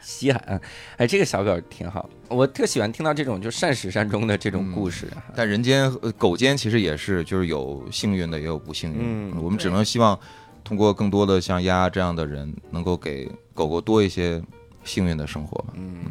[0.07, 0.61] 西海岸，
[0.95, 5.05] 哎，这个小表挺好，我特喜欢听到这种就善始善终的这种故事。
[5.35, 8.99] 但人间呃狗间其实也是，就是有幸运的，也有不幸运。
[9.01, 10.17] 嗯我们只能希望
[10.63, 14.41] 通过更多的像丫丫这样的人，能够给狗狗多一些
[14.85, 15.73] 幸运的生活吧。
[15.75, 16.05] 嗯，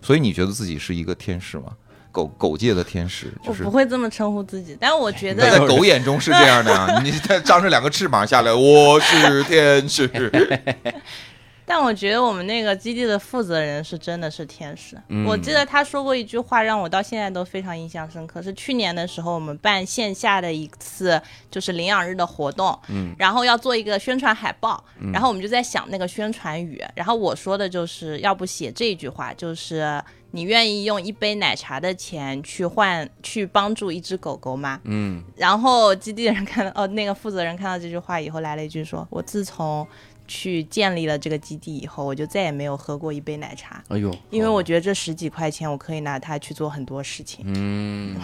[0.00, 1.72] 所以你觉得自己是一个天使吗？
[2.12, 6.98] 狗狗界的天使，就是我不会这么称呼自己，但我觉得在得狗眼中是这样的啊。
[7.02, 10.08] 你它张着两个翅膀下来，我是天使。
[11.66, 15.00] 但我觉得我们那个基地的负责人是真的是天使。
[15.08, 18.42] 嗯我记得他说过一句话，让我到现在都非常印象深刻。
[18.42, 34.80] 是去年的时候，我们办线下的一次就是领养日的活动，嗯，然后要做一个宣传海报，然后我们就在想那个宣传语，然后我说的就是要不写这句话，就是你愿意用一杯奶茶的钱去换去帮助一只狗狗吗？
[34.84, 39.86] 嗯，然后基地的人看到，哦，那个负责人看到这句话以后来了一句说：“我自从
[40.26, 47.44] 去建立了这个基地以后，我就再也没有喝过一杯奶茶，哎呦，因为我觉得这十几块钱我可以拿它去做很多事情。
[47.46, 48.16] 嗯，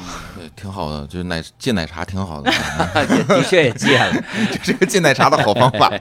[0.56, 2.50] 挺好的，就是奶戒奶茶挺好的，
[3.28, 4.12] 的确也戒了。
[4.62, 5.92] 这是个戒奶茶的好方法。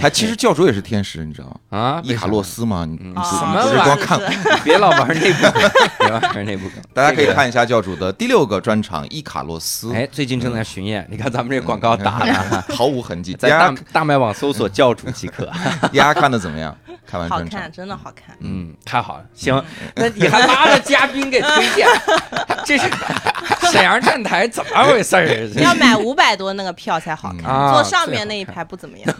[0.00, 1.78] 他 其实教主也是天使，你知道吗？
[1.78, 4.20] 啊，伊卡洛斯嘛，你你啊不什么是光看，
[4.62, 6.68] 别老玩那部梗，别玩内部。
[6.94, 13.34] 大家可以看一下教主的第六个专场《伊卡洛斯》，哎，最近正在巡演，你看咱们这广告打的，毫无痕迹。
[13.34, 15.44] 在大大麦网搜索教主即可。
[15.92, 16.76] 丫丫看的怎么样？
[17.06, 18.36] 看完好看，，真的好看。
[18.40, 19.62] 嗯，太好了，行，
[19.94, 21.86] 那你还拉着嘉宾给推荐，
[22.64, 22.88] 这是
[23.72, 25.48] 沈阳站台怎么回事儿？
[25.60, 29.14] 要买五百多那个票才好看，啊坐上面那一排不怎么样。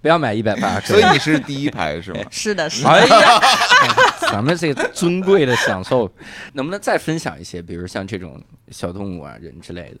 [0.00, 2.20] 不要买一百八，所以你是第一排是吗？
[2.30, 2.88] 是的，是的。
[2.88, 3.40] 哎呀，
[4.32, 6.10] 咱们这个尊贵的享受，
[6.52, 9.90] 能不能再分享一些，比如像这种小动物啊、人之类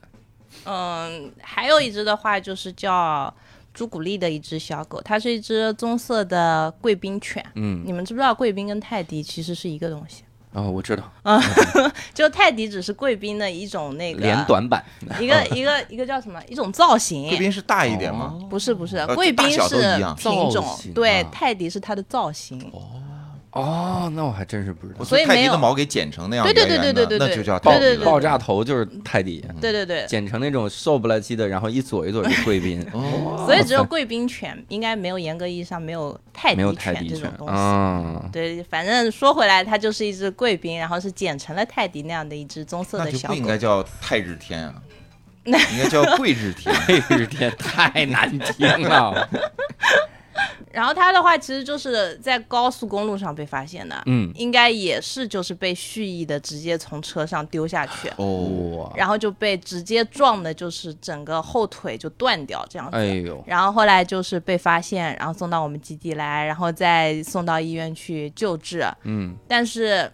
[0.64, 3.32] 嗯，还有一只的话就是叫
[3.78, 7.44] 朱古力的一只小狗，它是一只棕色的贵宾犬。
[7.54, 10.24] 嗯，你们知不知道贵宾跟泰迪其实是一个东西？
[10.52, 11.12] 哦，我知道，
[12.12, 14.84] 就泰迪只是贵宾的一种那个连短版，
[15.20, 18.36] 一个一个一个叫什么一种造型贵，宾是大一点吗？
[18.50, 19.76] 不是不是，呃贵宾是
[20.16, 22.58] 品种，对啊，泰迪是它的造型。
[22.72, 22.80] 哦，
[23.52, 25.04] 那我还真是不知道。
[25.04, 27.72] 所以泰迪的毛给剪成那样对对圆圆的，对对对对那就叫爆
[28.04, 36.94] 爆炸头就是泰迪，对对对，剪成那种瘦不拉几的，然后一撮一撮是贵宾， 哦，所以只有贵宾犬，应该没有严格意义上没有泰没有迪犬。
[36.94, 37.54] 泰迪这种东西。
[37.54, 38.28] 啊。
[38.32, 43.46] 对，反正说回来，它就是一只贵宾，然后是剪成了泰迪那样的一只棕色那就不应。
[43.46, 44.74] 该叫泰日天啊，
[45.44, 46.74] 应该叫贵日天。
[46.86, 49.28] 贵日天太难听了，
[50.72, 62.96] 然后他的话，其实就是在高速公路上被发现的，嗯，应该也是就是被蓄意的直接从车上丢下去，哦，然后就被直接撞的，就是整个后腿就断掉这样子。
[62.96, 68.84] 哎呦，然后后来就是被发现，然后送到我们基地来，然后再送到医院去救治。
[69.04, 69.36] 嗯。
[69.46, 70.10] 但是，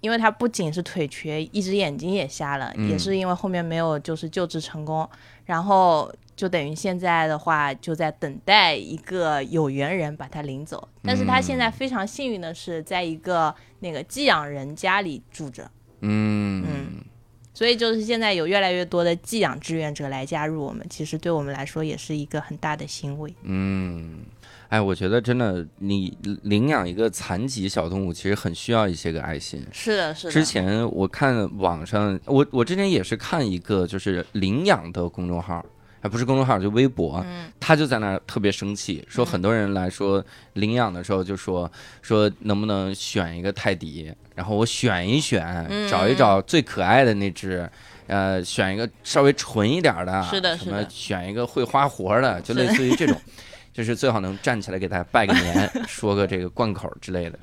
[0.00, 2.88] 因为他不仅是腿瘸，一只眼睛也瞎了，嗯。
[2.88, 5.08] 也是因为后面没有就是救治成功，
[5.44, 10.88] 然后就等于现在的话就在等待一个有缘人把他领走。
[11.02, 15.68] 但是他现在非常幸运的是，在一个那个寄养人家里住着。
[16.02, 17.04] 嗯嗯
[17.52, 23.34] 所以就是现在有越来越多的寄养志愿者来加入我们，其实对我们来说也是一个很大的欣慰。
[23.42, 24.20] 嗯，
[24.68, 29.66] 哎，我觉得真的，你领养一个残疾小动物，其实很需要一些个爱心。
[29.72, 30.32] 是的，是的。
[30.32, 35.66] 之前我看网上，我我之前也是看一个就是领养的公众号，
[36.00, 41.70] 还不是公众号，就微博，嗯他就在那儿特别生气，说很多人来说领养的时候就说
[42.02, 47.68] 说能不能选一个泰迪，然后我选一选，嗯找一找最可爱的那只。
[48.08, 53.14] 呃，选一个稍微纯一点的，什么是的是的选一个会花活的，就类似于这种，
[53.70, 57.38] 就是最好能站起来给大家拜个年， 说个这个贯口之类的。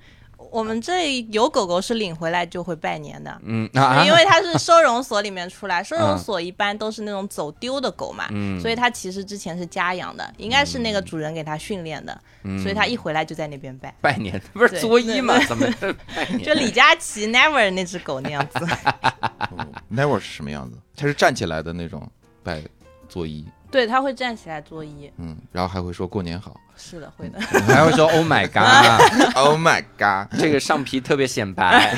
[0.56, 3.38] 我们这里有狗狗是领回来就会拜年的。
[3.43, 13.93] 嗯啊，因为它是收容所里面出来， 收容所一般都是那种走丢的狗嘛，嗯所以它其实之前是家养的，应该是那个主人给它训练的，嗯所以它一回来就在那边拜。
[13.99, 15.38] 拜年不是作揖吗？
[15.45, 15.68] 怎么
[16.16, 16.41] 拜年？
[16.43, 18.60] 就李佳琦 Never 那只狗那样子，
[19.51, 20.78] 哦 Never 是什么样子？
[20.95, 22.10] 它是站起来的那种
[22.43, 22.62] 拜
[23.10, 23.43] 作揖，
[23.76, 26.56] 对，他会站起来作揖，嗯，然后还会说过年好。
[26.78, 27.40] 是的，会的。
[27.42, 30.40] 还会说 Oh my God，Oh my god！
[30.40, 31.94] 这个上皮特别显白。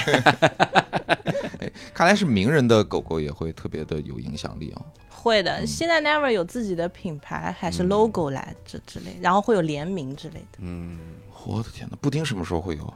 [1.94, 4.82] 看来是名人的狗狗也会特别的有影响力哦。
[5.10, 10.60] 会的，现在 Never 有自己的品牌，还是 logo 来这之类，然后会有联名之类的。
[10.60, 10.98] 嗯，
[11.46, 12.94] 我的天哪，布丁什么时候会有？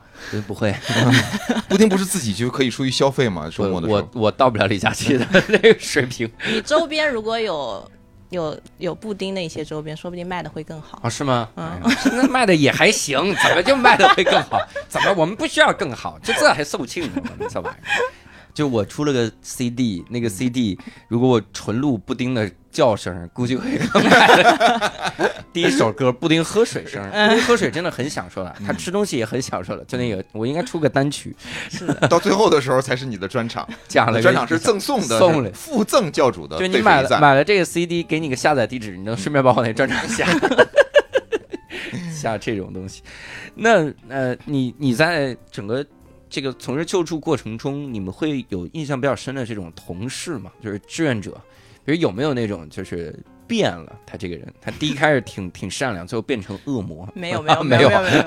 [0.47, 0.73] 不会，
[1.67, 3.49] 布丁不是自己就可以出去消费吗？
[3.51, 7.89] 周我末的时候我，我到不了李佳琦的那个水平你周边如果有
[8.31, 10.99] 有有布丁的一些周边，说不定卖的会更好。
[11.03, 11.09] 啊？
[11.09, 11.47] 是吗？
[11.55, 14.57] 嗯哎呀现在卖的也还行，怎么就卖的会更好？
[14.89, 16.17] 怎么我们不需要更好？
[16.23, 17.21] 就这还售罄呢？
[17.29, 18.01] 我们这玩意儿。
[18.53, 20.77] 就我出了个 CD，那个 CD
[21.07, 25.31] 如果我纯录布丁的叫声，估计会更卖的。
[25.53, 29.83] 第一首歌布丁喝水声，布丁喝水真的很享受的，他吃东西也很享受的。
[29.85, 31.35] 就那个，我应该出个单曲，
[31.69, 36.81] 是 的到最后的时候才是你的专场，讲了专场是赠送的，送了附赠教主的就你。
[36.81, 40.25] 买了买了这个 CD，给你个下载地址，你能顺便把我那专场下
[42.11, 43.03] 下这种东西。
[43.53, 45.85] 那呃，你你在整个
[46.27, 50.51] 这个从事救助过程中，你们会有印象比较深的这种同事吗？
[50.63, 51.39] 就是志愿者，
[51.83, 53.17] 比如有没有那种就是
[53.47, 57.07] 变了，他这个人，他第一开始挺 挺善良，最后变成恶魔？
[57.13, 58.25] 没有没有没有没有没有。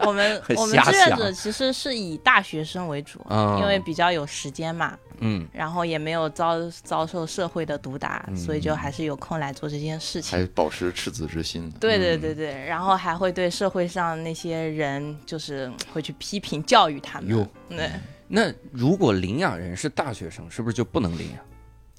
[0.00, 10.38] 我们我们志愿者其实是以大学生为主，嗯因为比较有时间嘛，嗯然后也没有遭遭受社会的毒打，嗯所以就还是有空来做这件事情。
[10.38, 17.48] 还保持赤子之心，对对对对，然后还会对社会上那些人，就是会去批评教育他们哟。
[17.68, 17.90] 对，
[18.28, 21.38] 那如果领养人是大学生，是不是就不能领养？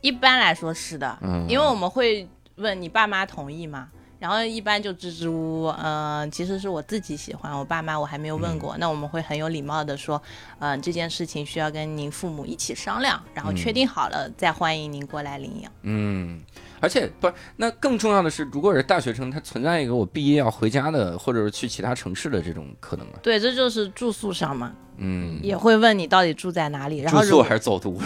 [0.01, 3.89] 一般来说是的，嗯因为我们会问你爸妈同意吗？
[4.19, 8.75] 然后一般就支支吾吾，呃，其实是我自己喜欢，我爸妈我还没有问过。
[8.79, 10.19] 那我们会很有礼貌的说，
[10.57, 15.71] 呃，这件事情需要跟您父母一起商量，然后确定好了、再欢迎您过来领养。
[15.83, 16.41] 嗯，
[16.79, 23.13] 而且不是，那更重要的是，如果是大学生，他存在一个我毕业要回家的，或者是去其他城市的这种可能啊。
[23.21, 28.01] 对，这就是住宿上嘛，嗯，也会问你到底住在哪里，然后如果住宿还是走读？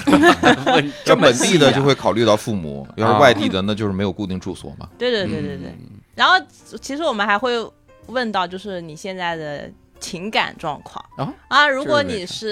[0.66, 4.90] 问 这本地的就会考虑到父母， 要是啊外地的，那就是没有固定住所嘛。
[4.98, 5.70] 对对对对对。
[5.70, 6.36] 嗯然后
[6.82, 7.54] 其实我们还会
[8.08, 9.72] 问到，就是你现在的
[10.02, 12.50] 情感状况啊啊，如果你是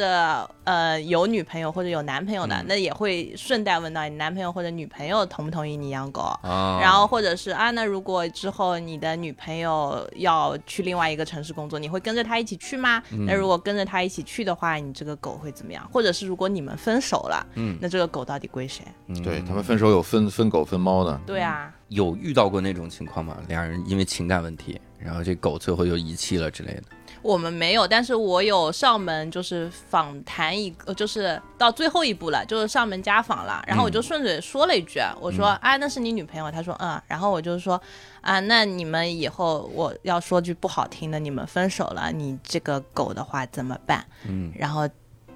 [0.63, 6.21] 呃有女朋友或者有男朋友的，嗯那也会顺带问到你男朋友或者女朋友同不同意你养狗。
[6.43, 13.01] 啊，然后或者是啊，那如果之后你的女朋友要去另外一个城市工作，你会跟着她一起去吗？
[13.11, 15.85] 嗯那如果跟着她一起去的话，你这个狗会怎么样？
[15.91, 18.83] 或者是如果你们分手了，嗯那这个狗到底归谁？
[19.07, 23.37] 嗯对他们分手有分分狗分猫的，对啊，有遇到过那种情况吗？
[23.47, 26.83] 两人因为情感问题，然后这狗最后又遗弃了之类的。
[27.21, 33.63] 我们没有，但是我有上门，就是访谈一个，就是到最后一步了，就是上门家访了。
[33.67, 36.51] 然后我就顺嘴说了一句，我说啊，那是你女朋友？
[36.51, 36.99] 他说嗯。
[37.07, 37.81] 然后我就说
[38.21, 44.05] 啊，那你们以后我要说句不好听的，你们分手了，你这个狗的话怎么办？
[44.27, 44.87] 嗯，然后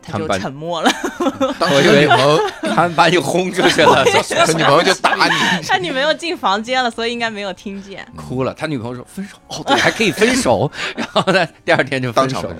[0.03, 0.91] 他就沉默了，
[1.57, 4.03] 当时女朋友他们把你轰出去了，
[4.45, 5.31] 他女朋友就打你，
[5.65, 8.05] 他女朋友进房间了，所以应该没有听见。
[8.15, 8.53] 哭了。
[8.53, 10.69] 他女朋友说分手，哦，对，还可以分手。
[10.95, 12.55] 然后呢，第二天就分手了。。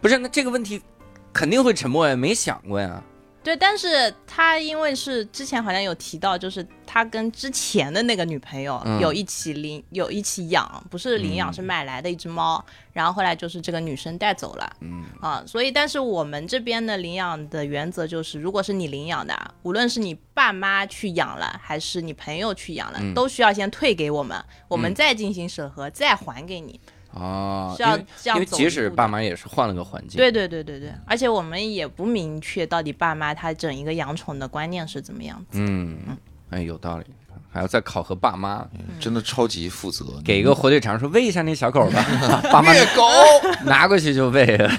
[0.00, 0.82] 不是，那这个问题
[1.32, 3.00] 肯定会沉默呀，没想过呀。
[3.42, 9.00] 对，但是他因为是之前好像有提到，就是他跟之前的那个女朋友嗯。
[9.00, 11.54] 有一起领，有一起养，不是领养，嗯。
[11.54, 12.62] 是买来的一只猫。
[12.92, 15.04] 然后后来就是这个女生带走了，嗯。
[15.20, 23.14] 啊，所以但是我们这边的领养的原则就是，如果是你领养的，无论是你爸妈去养了，还是你朋友去养了，嗯。
[23.14, 24.38] 都需要先退给我们，
[24.68, 24.94] 我们嗯。
[24.94, 26.78] 再进行审核，再还给你，
[27.12, 30.16] 啊，是要因为这样因为即使爸妈也是换了个环境。
[30.16, 35.58] 对对对对对，而且我们也不明确到底爸妈他整一个养宠的观念是怎么样子。
[35.60, 35.98] 嗯，
[36.50, 37.04] 哎，有道理，
[37.50, 38.64] 还要再考核爸妈，
[39.00, 42.04] 真的超级负责，给一个火腿肠说喂一下那小狗吧，
[42.52, 43.02] 爸妈虐狗，
[43.66, 44.70] 拿过去就喂了，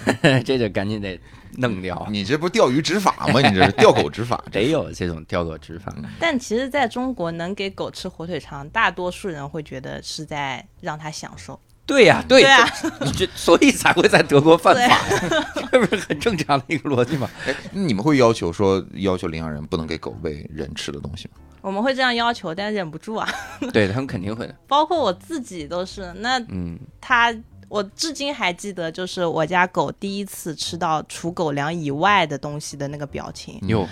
[0.46, 1.20] 这就赶紧得
[1.58, 2.08] 弄掉。
[2.10, 3.42] 你这不钓鱼执法吗？
[3.42, 11.60] 你这是钓狗执法， 得有这种钓狗执法，但其实在中国，能给狗吃火腿肠，大多数人会觉得是在让它享受。
[11.92, 12.72] 对呀、对呀啊，
[13.04, 14.98] 你这所以才会在德国犯法呀，
[15.70, 17.30] 这不是很正常的一个逻辑吗？
[17.46, 21.34] 哎，你们会要求说要求领养人不能给狗喂人吃的东西吗？
[21.62, 23.28] 我们会这样要求，但忍不住啊。
[23.74, 24.56] 对他们肯定会的。
[24.68, 26.14] 包括我自己都是。
[26.20, 27.36] 那嗯，他，
[27.68, 33.86] 我至今还记得，就是我家狗第一次吃到除狗粮以外的东西的那个表情，哟，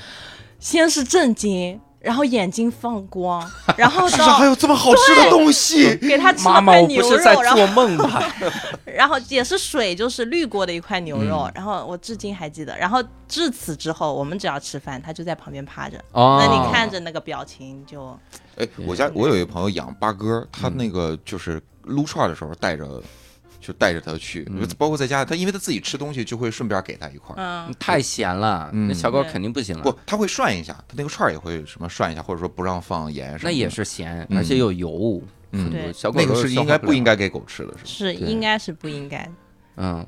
[0.57, 3.45] 先是震惊，然后眼睛放光，
[3.75, 8.33] 然后世上还有这么好吃的东西，给他吃块牛我不是在肉，然后做梦吧？
[8.85, 12.77] 然后也是水，就是滤过的一块牛肉，嗯然后我至今还记得。
[12.77, 15.97] 然后至此之后，我们只要吃饭，他就在旁边趴着。
[16.13, 18.17] 哦，那你看着那个表情就，
[18.57, 23.01] 哎，我家我有一个朋友养八哥，他那个就是撸串的时候带着，
[23.69, 27.37] 就带着他去，嗯包括在家，他因为他自己吃东西就会顺便给他一块儿。
[27.37, 29.83] 嗯，太咸了，嗯那小狗肯定不行了。
[29.83, 33.51] 不，他会涮一下，他那个串儿也会什么涮一下，或者说不让放盐什么。
[33.51, 35.21] 那也是咸，嗯而且有油。
[35.51, 37.15] 嗯对小狗那个是应该不应该？
[37.15, 37.81] 给狗吃的，是吧？
[37.85, 39.29] 是应该是不应该。
[39.77, 40.03] 嗯，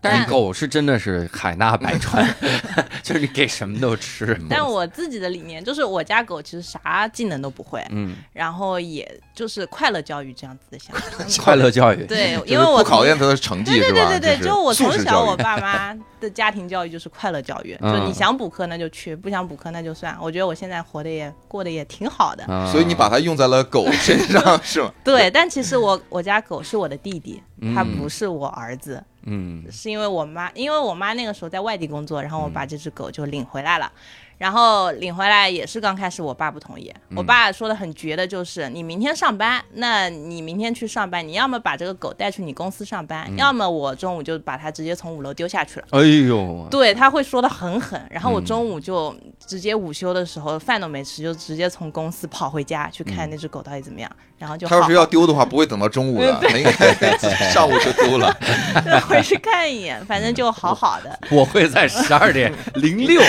[0.00, 2.26] 但是狗是真的是海纳百川，
[3.02, 4.38] 就是你给什么都吃。
[4.48, 11.24] 但我自己的理念就是，我家狗其实啥技能都不会，嗯，然后也就是快乐教育这样子的想法。
[11.42, 12.04] 快乐教育。
[12.06, 14.08] 对，因为我不考验它的成绩对对是吧？
[14.10, 20.16] 对对对，就我从小我爸妈的家庭教育就是快乐教育，嗯就你想补课那就去，不想补课那就算。
[20.20, 22.44] 我觉得我现在活得也过得也挺好的。
[22.44, 24.90] 啊所以你把它用在了狗身上是吗？
[25.04, 27.42] 对，但其实我我家狗是我的弟弟，
[27.74, 33.92] 他嗯不是我儿子，嗯是因为我妈，因为我妈那个时候在外地工作，然后我把这只狗就领回来了。
[34.38, 45.86] 然后领回来也是刚开始我爸不同意，我爸说的很绝的就是你明天上班，那你明天去上班，你要么把这个狗带去你公司上班，要么我中午就把它直接从五楼丢下去了。
[45.90, 49.14] 哎呦，对，他会说的很狠，然后我嗯中午就
[49.46, 57.16] 直接午休的时候饭都没吃，就直接从公司跑回家去看那只狗到底怎么样，然后就他要是要丢的话，不会等到中午的， 他应该
[57.50, 58.36] 上午就丢了。
[59.00, 61.18] 好回去看一眼，反正就好好的。
[61.30, 63.22] 我会在十二点零六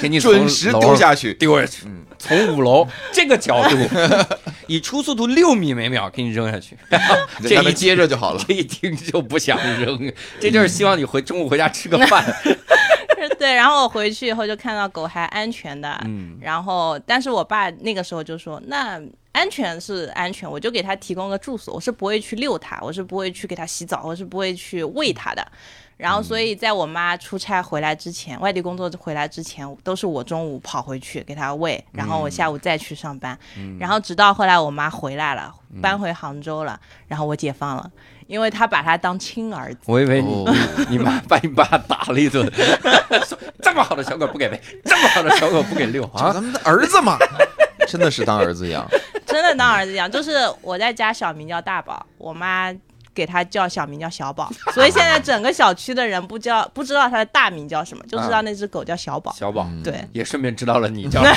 [0.00, 1.34] 给你准时丢下去。
[1.34, 3.76] 丢下去，嗯从五楼 这个角度，
[4.68, 6.76] 以初速度六米每秒给你扔下去，
[7.42, 8.44] 这一接着就好了。
[8.46, 12.24] 这一听就不想扔，这就是希望你回中午回家吃个饭。
[13.38, 19.00] 对，然后我回去以后就看到狗还安全的，嗯然后但是我爸那个时候就说，那
[19.32, 25.44] 安全是安全，我就给他提供个住所，我是不会去遛它，我是不会去给它洗澡，我是不会去喂它的。
[26.02, 33.38] 然后，所以在我妈出差回来之前，外地工作回来之前，都是我中午跑回去给她喂，然后我下午再去上班。
[33.78, 36.76] 然后直到后来我妈回来了，搬回杭州了，
[37.06, 37.88] 然后我解放了，
[38.26, 39.78] 因为她把她当亲儿子。
[39.86, 40.52] 我以为你、哦
[40.90, 42.50] 你妈把你爸打了一顿，
[43.24, 46.32] 说这么好的小狗不给喂，这么好的小狗不给遛啊！
[46.32, 47.16] 咱们的儿子嘛，
[47.86, 48.84] 真的是当儿子养。
[49.24, 52.74] 真的当儿子养，就是我在家小名叫大宝，我妈
[53.14, 59.34] 给他叫小名叫小宝， 所以现在整个小区的人不叫 不知道他的大名叫什么，就知道那只狗叫小宝。
[59.38, 59.82] 小宝，嗯。
[59.82, 61.22] 对，也顺便知道了你叫。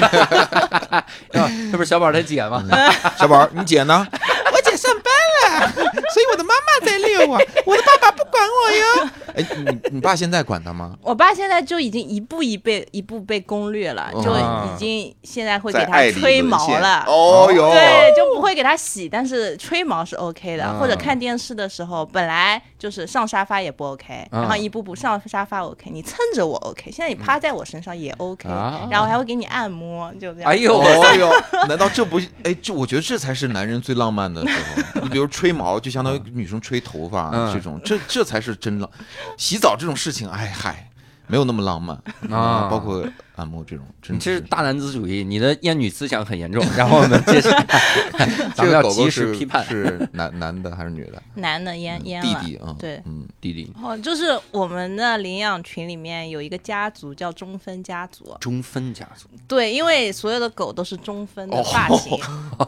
[1.31, 2.63] 什么这不是小宝他姐吗？
[3.17, 4.07] 小宝，你姐呢？
[4.53, 9.09] 我姐上班了，所以我的妈妈在遛我，我的爸爸不管我哟。
[9.35, 10.95] 哎，你你爸现在管他吗？
[11.01, 17.03] 我爸现在就已经一步一被一步被攻略了，就啊已经现在会给他吹毛了。
[17.07, 20.63] 哦哟，对，就不会给他洗，但是吹毛是 OK 的。
[20.63, 30.51] 啊或者看电视的时候，本来就是上沙发也不 OK，、啊然后一步步上沙发 OK，你蹭着我 OK，现在你趴在我身上也 OK，、啊然后还会给你按摩，就这样。
[30.51, 31.31] 哎呦， 哦哟，
[31.67, 32.19] 难道这不？
[32.43, 34.53] 哎，这我觉得这才是男人最浪漫的时
[34.93, 35.01] 候。
[35.01, 37.53] 你比如吹毛，就相当于女生吹头发嗯。
[37.53, 38.89] 这种，这这才是真浪。
[39.37, 40.89] 洗澡这种事情，哎嗨，
[41.27, 41.95] 没有那么浪漫。
[42.29, 42.67] 啊。
[42.69, 46.65] 包括按摩这种，真的你这是大男子主义，你的厌女思想很严重。
[46.77, 47.51] 然后我们接着，
[48.17, 49.65] 咱这们要及时批判。
[49.65, 51.21] 是男男的还是女的？
[51.35, 52.39] 男的淹淹了。
[52.41, 53.01] 弟弟啊，对。
[53.05, 53.73] 嗯，弟弟。
[53.83, 62.17] 哦，就是我们的领养群里面有一个家族叫中分家族，中分家族，对，因为所有的狗都是中分的哦发型，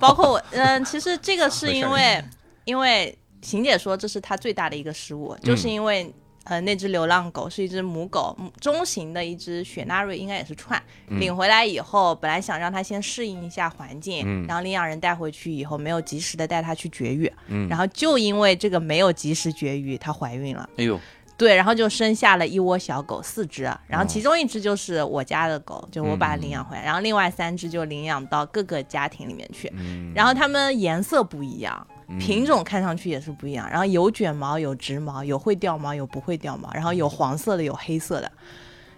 [0.02, 2.22] 包括我，嗯、其实这个是因为，
[2.66, 6.14] 因为邢姐说这是她最大的一个失误，就是因为。
[6.50, 10.82] 呃，那只流浪狗是一只母狗，母中型的一只雪纳瑞，应该也是串。
[11.08, 20.70] 领回来以后，本来想让它先适应一下环境，嗯然后领养人带回去以后，没有及时的带它去绝育，嗯然后就因为这个没有及时绝育，它怀孕了。
[20.78, 20.98] 哎呦，
[21.36, 31.86] 对，然后就生下了一窝小狗，四只，然后其中一只就是我家的狗，就我把它领养回来，然后另外三只就领养到各个家庭里面去，嗯然后它们颜色不一样，
[32.20, 38.32] 品种看上去也是不一样，然后有卷毛，有直毛，有会掉毛，有不会掉毛，然后有黄色的，有黑色的，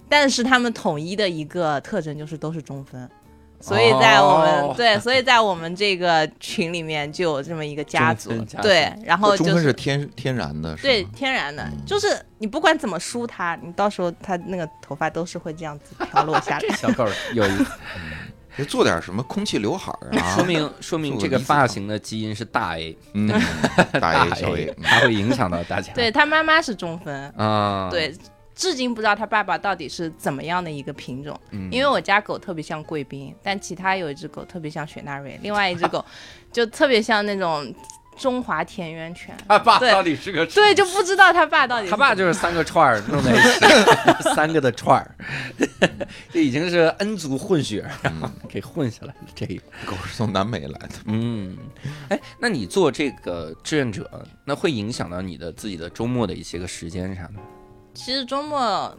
[0.07, 3.09] 但是它们统一的一个特征就是都是中分。
[3.61, 12.07] 所以在我们、哦对，所以在我们这个群里面就有这么一个家族，家族对，然后就中分是天天然的，对，天然的，就是
[12.37, 16.75] 你不管怎么梳它，你到时候它那个头发都是会这样子飘落下来。
[16.77, 17.65] 小狗有意思。
[18.57, 23.27] 就做点什么空气刘海儿啊， 说明说明这个发型的基因是大 A，嗯，
[23.93, 25.93] 大大 A 小 A，嗯它会影响到大家。
[25.93, 28.13] 对他妈妈是中分，啊，对，
[28.55, 31.39] 至今不知道他爸爸到底是怎么样的一个品种。
[31.51, 36.03] 嗯因为我家狗特别像贵宾，但其他有一只狗特别像雪纳瑞，另外一只狗
[36.51, 37.73] 就特别像那种
[38.19, 39.35] 中华田园犬。
[39.47, 39.91] 他爸对。
[39.91, 43.35] 到底是个对，就不知道他爸到底是他爸就是三个串儿弄在一
[44.21, 45.15] 起， 三个的串儿，
[46.31, 47.89] 这已经是恩族混血，
[48.47, 49.55] 给混下来了这个。
[49.85, 51.57] 狗是从南美来的，嗯，
[52.09, 54.09] 哎，那你做这个志愿者，
[54.45, 57.33] 那会影响到你的自己的周末的一些个时间啥的？
[57.93, 58.95] 其实周末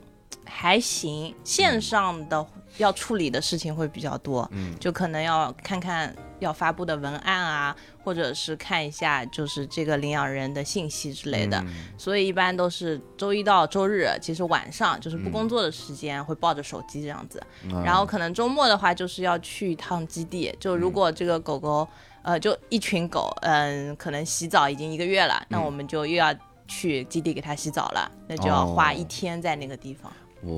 [0.47, 2.45] 还行，线上的
[2.79, 4.75] 要处理的事情会比较多，嗯。
[4.81, 11.59] 就可能要看看要发布的文案啊，或者是看一下就是这个领养人的信息之类的。
[11.59, 17.43] 嗯所以一般都是周一到周日，其实晚上就是不工作的时间会抱着手机这样子。
[17.65, 20.55] 嗯然后可能周末的话，就是要去一趟基地。
[20.59, 21.87] 就如果这个狗狗，
[22.23, 26.35] 呃，就一群狗，嗯，可能洗澡已经一个月了，那我们就又要
[26.67, 30.13] 去基地给它洗澡了，那就要花一天在那个地方。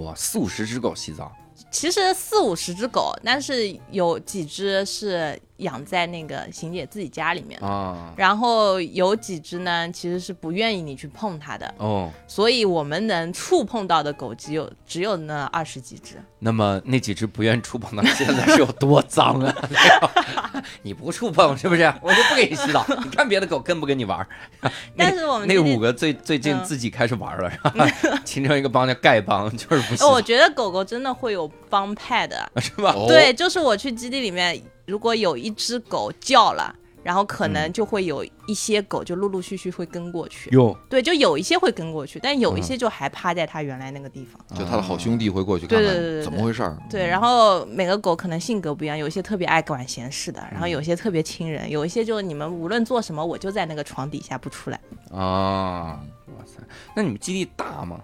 [0.04, 1.32] 哇，四五十只狗洗澡，
[1.70, 7.66] 其实四五十只狗，但是有几只是养在那个邢姐自己家里面的。
[7.66, 16.16] 啊，然后有几只呢，其实是不愿意你去碰它的，哦，所以我们能触碰到的狗只有只有那二十几只。
[16.38, 19.54] 那么那几只不愿触碰到现在是有多脏啊？
[20.82, 21.82] 你不触碰是不是？
[22.02, 22.84] 我就不给你洗澡。
[23.04, 24.26] 你看别的狗跟不跟你玩？
[24.96, 27.86] 但是我们那五个最最近嗯自己开始玩了，是吧？
[28.26, 32.50] 形成一个帮叫丐帮，就是不洗哦，我，觉得狗狗真的会有帮派的。
[32.56, 32.92] 是吧？
[32.96, 40.50] 哦对，就是我去基地里面，如果有一只狗叫了，然后可能就会有一些狗就陆陆续续会跟过去。
[40.50, 44.40] 有，对，就有一些会跟过去，但有一嗯些就还趴在它原来那个地方。
[44.56, 46.78] 就他的好兄弟会过去看对对对对看怎么回事儿。
[46.88, 54.80] 对，然后每个狗可能性格不一样，有一些特别爱管闲事的，然后有一些特别亲人，有一些就你们无论做什么，我就在那个床底下不出来。
[55.10, 56.00] 啊，
[56.36, 56.62] 哇塞！
[56.94, 58.00] 那你们基地大吗？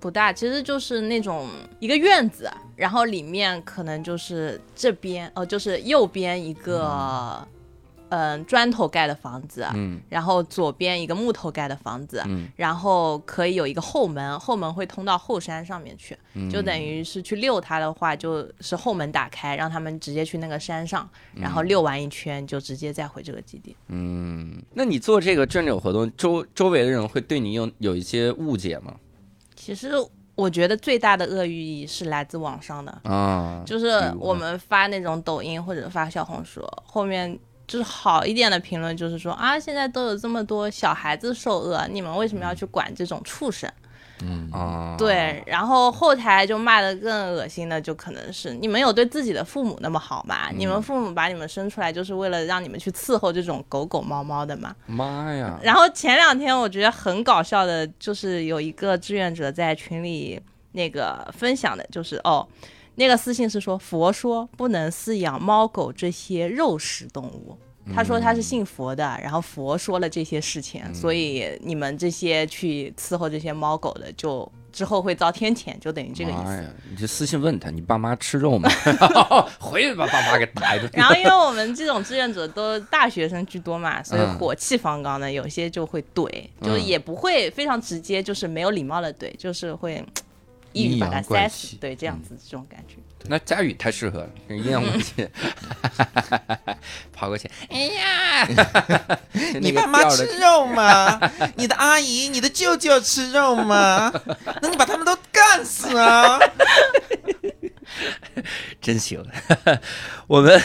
[0.00, 1.48] 不大，其实就是那种
[1.80, 7.46] 一个院子，然后里面可能就是这边哦，就是右边一个
[8.10, 23.76] 嗯、砖头盖的房子，嗯然后左边一个木头盖的房子，嗯然后可以有一个后门，后门会通到后山上面去，嗯就等于是去遛它的话，就是后门打开，让他们直接去那个山上，然后遛完一圈就直接再回这个基地。
[23.88, 28.94] 嗯，那你做这个志愿者活动，周周围的人会对你有有一些误解吗？
[29.68, 29.92] 其实
[30.34, 33.86] 我觉得最大的恶意是来自网上的，啊，就是
[34.18, 43.70] 我们发那种抖音或者发小红书，后面就是好一点的评论，就是说啊，现在都有这么多小孩子受饿，你们为什么要去管这种畜生？
[44.52, 50.50] 啊，对，然后后台就骂的更恶心的，就可能是你们有对自己的父母那么好吗？
[50.52, 54.74] 你们父母把你们生出来就是为了让你们去伺候这种狗狗猫猫的吗？
[54.86, 55.58] 妈呀！
[55.62, 60.40] 然后前两天我觉得很搞笑的，就是有一个志愿者在群里
[60.72, 62.46] 那个分享的，就是哦，
[62.96, 67.56] 那个私信是说佛说不能饲养猫狗这些肉食动物。
[67.94, 76.74] 他说他是信佛的，然后佛说了这些事情，所以你们这些去伺候这些猫狗的，就之后会遭天谴，就等于这个意思。
[76.90, 78.68] 你就私信问他，你爸妈吃肉吗？
[79.58, 80.90] 回去把爸妈给打一顿。
[80.92, 86.28] 然后因为我们这种志愿者都大学生居多嘛，所以嗯火气方刚的，有些就会怼，
[86.62, 90.04] 就是也不会非常直接，就是没有礼貌的怼，就是会
[90.72, 92.96] 一语把它阴阳怪塞死，对，这样子这种感觉。
[93.26, 95.28] 那佳宇太适合了，阴阳怪气，
[97.12, 98.48] 跑过去，哎呀，
[99.60, 101.20] 你爸妈吃肉吗？
[101.56, 104.10] 你的阿姨、你的舅舅吃肉吗？
[104.62, 106.38] 那你把他们都干死啊！
[108.80, 109.22] 真行。
[110.26, 110.60] 我们，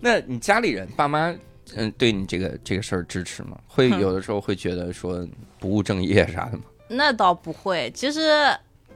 [0.00, 1.32] 那你家里人爸妈，
[1.74, 3.56] 嗯，对你这个这个事儿支持吗？
[3.66, 5.26] 会有的时候会觉得说
[5.60, 6.64] 不务正业啥的吗？
[6.88, 8.48] 那倒不会，其实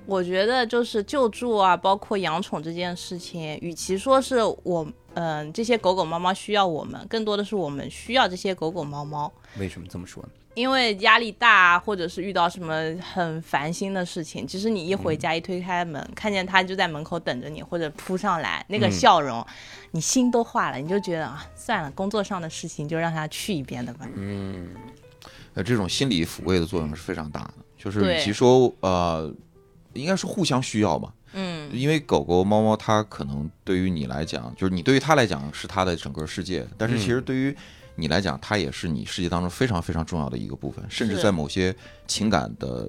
[0.06, 9.30] 我觉得就是救助啊，包括养宠这件事情，与其说是我嗯、这些狗狗猫猫需要我们，更多的是我们需要这些狗狗猫猫。
[9.58, 10.30] 为什么这么说呢？
[10.54, 19.44] 因为压力大啊，或者是遇到什么很烦心的事情，其实你一回家一推开门，看见它就在门口等着你，或者扑上来，那个笑容，
[19.92, 24.08] 你心都化了，你就觉得啊，算了，工作上的事情就让它去一边的吧。
[24.14, 24.68] 嗯
[25.54, 27.54] 呃，这种心理抚慰的作用是非常大的。
[27.78, 29.30] 就是与其说呃，
[29.94, 31.12] 应该是互相需要嘛。
[31.34, 37.56] 嗯，因为狗狗、猫猫，它可能对于你来讲，就是你对于它来讲是它的整个世界，但是其实对于
[37.94, 41.74] 你来讲，它也是你世界当中非常非常重要的一个部分，甚至在某些
[42.06, 42.88] 情感的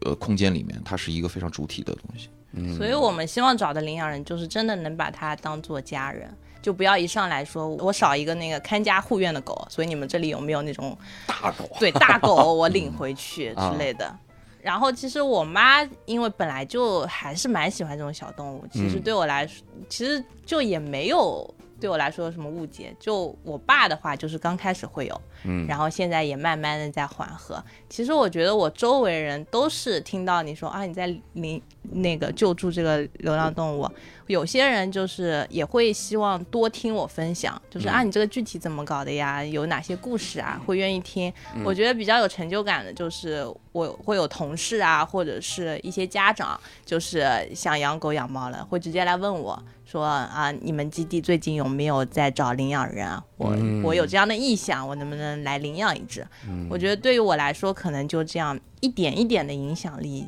[0.00, 2.28] 呃空间里面，它是一个非常主体的东西。
[2.52, 6.34] 嗯所以我们希望找的领养人就是真的能把它当做家人。
[6.60, 14.18] 就不要一上来说我少一个那个看家护院的狗，所以你们这里有没有那种大狗，对大狗我领回去啊之类的。
[14.60, 19.02] 然后其实我妈因为本来就还是蛮喜欢这种小动物，其实嗯。
[19.02, 21.48] 对我来说，其实就也没有
[21.80, 22.94] 对我来说有什么误解。
[22.98, 27.62] 就我爸的话，就是刚开始会有，嗯然后现在也慢慢的在缓和。
[27.88, 31.60] 其实我觉得我周围人都是听到你说啊你在领
[31.90, 33.88] 那个救助这个流浪动物，
[34.26, 41.32] 有些人就是也会希望多听我分享，就是、啊你这个具体怎么搞的呀，有哪些故事啊，会愿意听。
[41.64, 49.60] 我觉得比较有成就感的就是我会有同事啊，或者是一些家长，就是想养狗养猫了，会直接来问我
[49.90, 53.24] 说啊，你们基地最近有没有在找领养人啊？
[53.38, 56.26] 我、嗯我有这样的意向，我能不能来领养一只？
[56.68, 60.26] 我觉得对于我来说，可能就这样一点一点的影响力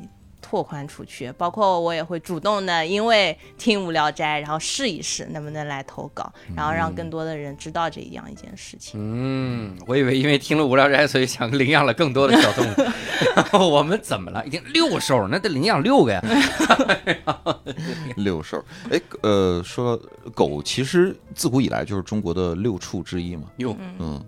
[0.51, 8.99] 拓宽出去，包括我也会主动的，因为听无聊斋，然后试一试能不能来投稿，然后让更多的人知道这样一件事情。
[9.01, 12.73] 嗯，我以为因为听了无聊斋，所以想领养了更多的小动物。
[13.33, 14.45] 然 后 我们怎么了？
[14.45, 16.21] 已经六兽，那得领养六个呀。
[18.17, 20.03] 六兽，哎，呃，说到
[20.35, 23.43] 狗，其实自古以来就是中国的六畜之一嘛。
[23.55, 24.21] 哟，嗯，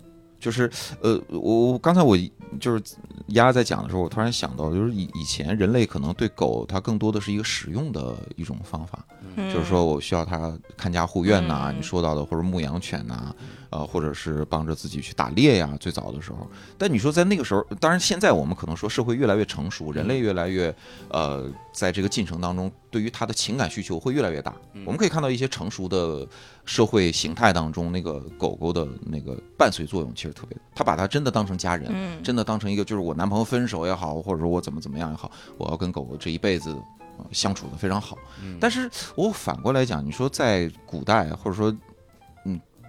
[0.44, 0.70] 就是
[1.02, 2.18] 呃，我我刚才我
[2.60, 2.84] 就是
[3.28, 9.06] 丫在讲的时候，我突然想到，就是以以前人类可能对狗它更多的是一个使用的一种方法，
[9.54, 11.78] 就是说我需要它看家护院呐、嗯。
[11.78, 13.34] 你说到的或者牧羊犬呐、
[13.74, 16.48] 呃，或者是帮着自己去打猎呀，最早的时候。
[16.78, 20.74] 但你说在那个时候，当然现在我们可能说社会越来越成熟，人类越来越
[21.10, 24.54] 呃，在这个进程当中，对于它的情感需求会越来越大。
[24.86, 26.28] 我们可以看到一些成熟的
[26.66, 36.70] 社会形态当中，那个狗狗的那个伴随作用其实特别，它把它真的当成家人，嗯真的当成一个就是我男朋友分手也好，或者说我怎么怎么样也好，我要跟狗狗这一辈子。
[37.16, 38.18] 呃相处的非常好，
[38.60, 41.80] 但是我反过来讲，你说在古代或者说，嗯，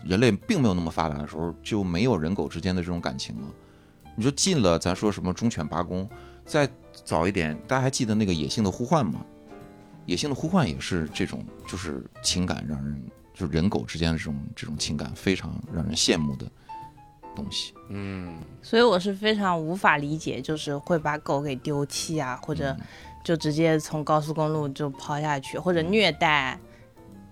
[0.04, 3.48] 人类并没有那么发达的时候，就没有人狗之间的这种感情了。
[4.16, 6.08] 你说进了，咱说什么忠犬八公，
[6.44, 9.24] 再早一点，大家还记得那个《野性的呼唤》吗？
[10.06, 13.02] 《野性的呼唤》也是这种，就是情感让人，
[13.32, 16.46] 就是人狗之间的这种这种情感非常让人羡慕的
[17.34, 17.72] 东西。
[17.88, 22.76] 嗯，所以我是非常无法理解，就是会把狗给丢弃啊，或者
[23.24, 26.58] 就直接从高速公路就抛下去，或者虐待。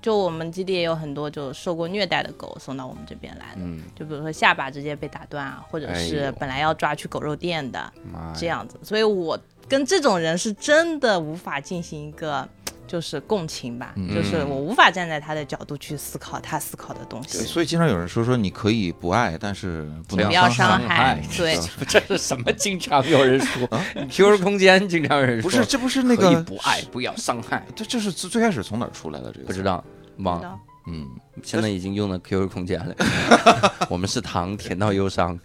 [0.03, 3.81] 就我们基地也有很多就受过虐待的狗送到我们这边来的，嗯。
[3.95, 7.91] 就比如说下巴直接被打断啊，或者哎是本来要抓去狗肉店的
[8.37, 8.77] 这样子。
[8.83, 9.39] 所以我
[9.69, 12.47] 跟这种人是真的无法进行一个
[12.93, 17.39] 就是共情吧，嗯就是我无法站在他的角度去思考他思考的东，西。
[17.39, 22.53] 所以经常有人说说你可以不爱，但是不能不要伤伤害对 这是什么？
[22.53, 23.67] 经常有人说，
[24.13, 27.67] QQ 空间经常有人说，不是，这不是那个，可以不爱，不要伤害。
[27.75, 29.33] 这这是最最开始从哪儿出来的？
[29.33, 29.83] 这个不知，道，
[30.19, 30.55] 忘了。
[30.85, 31.09] 嗯，
[31.45, 32.93] 现在已经用了 QQ 空间了。
[33.89, 35.39] 我们是糖，甜到忧伤，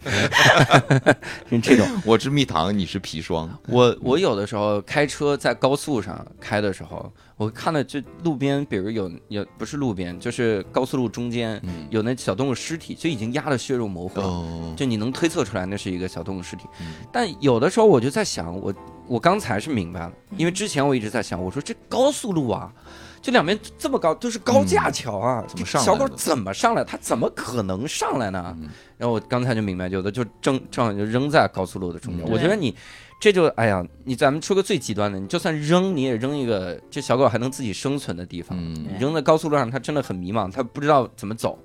[1.47, 1.87] 是这种。
[2.03, 14.25] 我是蜜糖，你是砒霜，我我有的时候开车在高速上开的时候，我看到就路边，比如有有不是路边，就是高速路中间嗯有那小动物尸体，就已经压得血肉模糊了。
[14.25, 18.73] 哦，就你能推测出来那是一个小动物尸体，嗯但有的时候我就在想，我
[19.05, 22.73] 我刚才是明白了，因为之前我一直在想，我说这高速路啊，
[23.21, 26.83] 这两边这么高，都是高架桥啊，怎么这小狗上来的怎么上来？
[26.83, 28.57] 它怎么可能上来呢？
[28.59, 32.25] 嗯然后我刚才就明白，有的就正正好就扔在高速路的中间。
[32.25, 32.75] 嗯我觉得你
[33.19, 38.57] 这就哎呀，你咱们说个最极端的，你就算扔，你也扔一个这小狗还能自己生存的地方。
[38.59, 41.57] 嗯你扔在高速路上，它真的很迷茫，它不知道怎么走，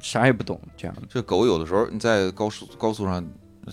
[0.00, 3.24] 啥也不懂，这样这狗有的时候你在高速高速上，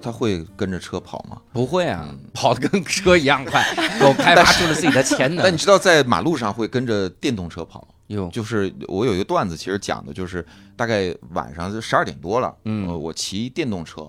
[0.02, 1.42] 它会跟着车跑吗？
[1.52, 3.66] 不会啊，嗯跑的跟车一样快，
[4.00, 5.44] 狗开发出了自己的潜能。
[5.44, 7.88] 但你知道在马路上会跟着电动车跑？
[8.06, 10.46] 有，就是我有一个段子，其实讲的就是
[10.78, 14.08] 大概晚上就十二点多了，嗯呃我骑电动车，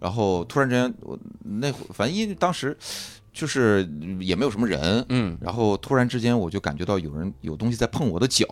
[0.00, 2.76] 然后突然之间我那会反正因为当时
[3.32, 3.88] 就是
[4.18, 8.46] 也没有什么人，嗯然后突然之间我就感觉到有人有东西在碰我的脚，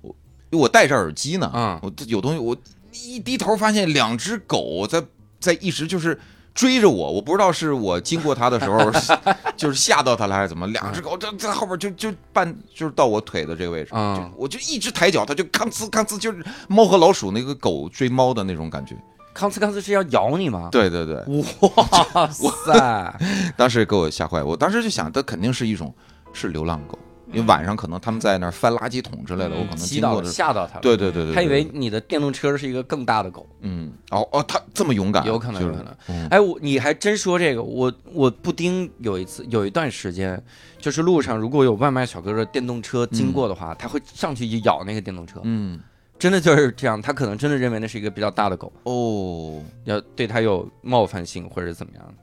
[0.00, 0.14] 我
[0.50, 2.56] 因为我戴着耳机呢，啊我有东西我
[2.92, 5.04] 一低头发现两只狗在
[5.38, 6.18] 在一直就是。
[6.54, 8.78] 追着我，我不知道是我经过它的时候，
[9.56, 18.94] 就是吓到它了还是怎么，两只狗在在后边就就半就是到我腿的这个位置，啊就我就一直抬脚，它就吭哧吭哧，就是猫和老鼠那个狗追猫的那种感觉。
[19.34, 20.68] 康斯康斯是要咬你吗？
[20.72, 21.16] 对对对，
[21.60, 23.18] 哇塞，
[23.56, 25.94] 当时给我吓坏，我当时就想，它肯定是一种
[26.32, 30.32] 是流浪狗，因为晚上可能他们在那儿翻垃圾桶之类的，嗯我可能激到了，经过。
[30.32, 30.80] 吓到他了。
[30.80, 33.48] 对对对对，他以为你的电动车是一个更大的狗。
[33.60, 33.92] 嗯。
[34.10, 35.96] 哦哦，他这么勇敢，有可能有可能。
[36.08, 36.26] 嗯。
[36.28, 40.42] 哎，我你还真说这个，我我布丁有一次有一段时间，
[40.78, 45.80] 就是路上如果有外卖小哥的电动车经过的话，他会上去就咬那个电动车，嗯
[46.22, 52.14] 真的就是这样，他可能真的认为那是一个比较大的狗，哦，要对他有冒犯性或者怎么样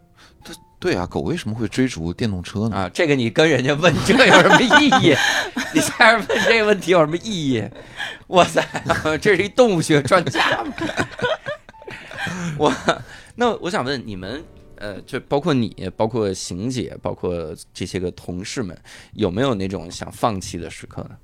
[0.79, 2.77] 对啊，狗为什么会追逐电动车呢？
[2.77, 2.89] 啊？
[2.93, 5.13] 这个你跟人家问这个有什么意义？
[5.75, 7.63] 你在这问这个问题有什么意义？
[8.27, 8.65] 哇塞，
[9.21, 10.73] 这是一动物学专家吗？
[12.57, 12.73] 我
[13.35, 14.41] 那我想问你们，
[14.77, 18.81] 呃，就包括你，包括邢姐，包括这些个同事们，
[19.11, 21.17] 有没有那种想放弃的时刻呢？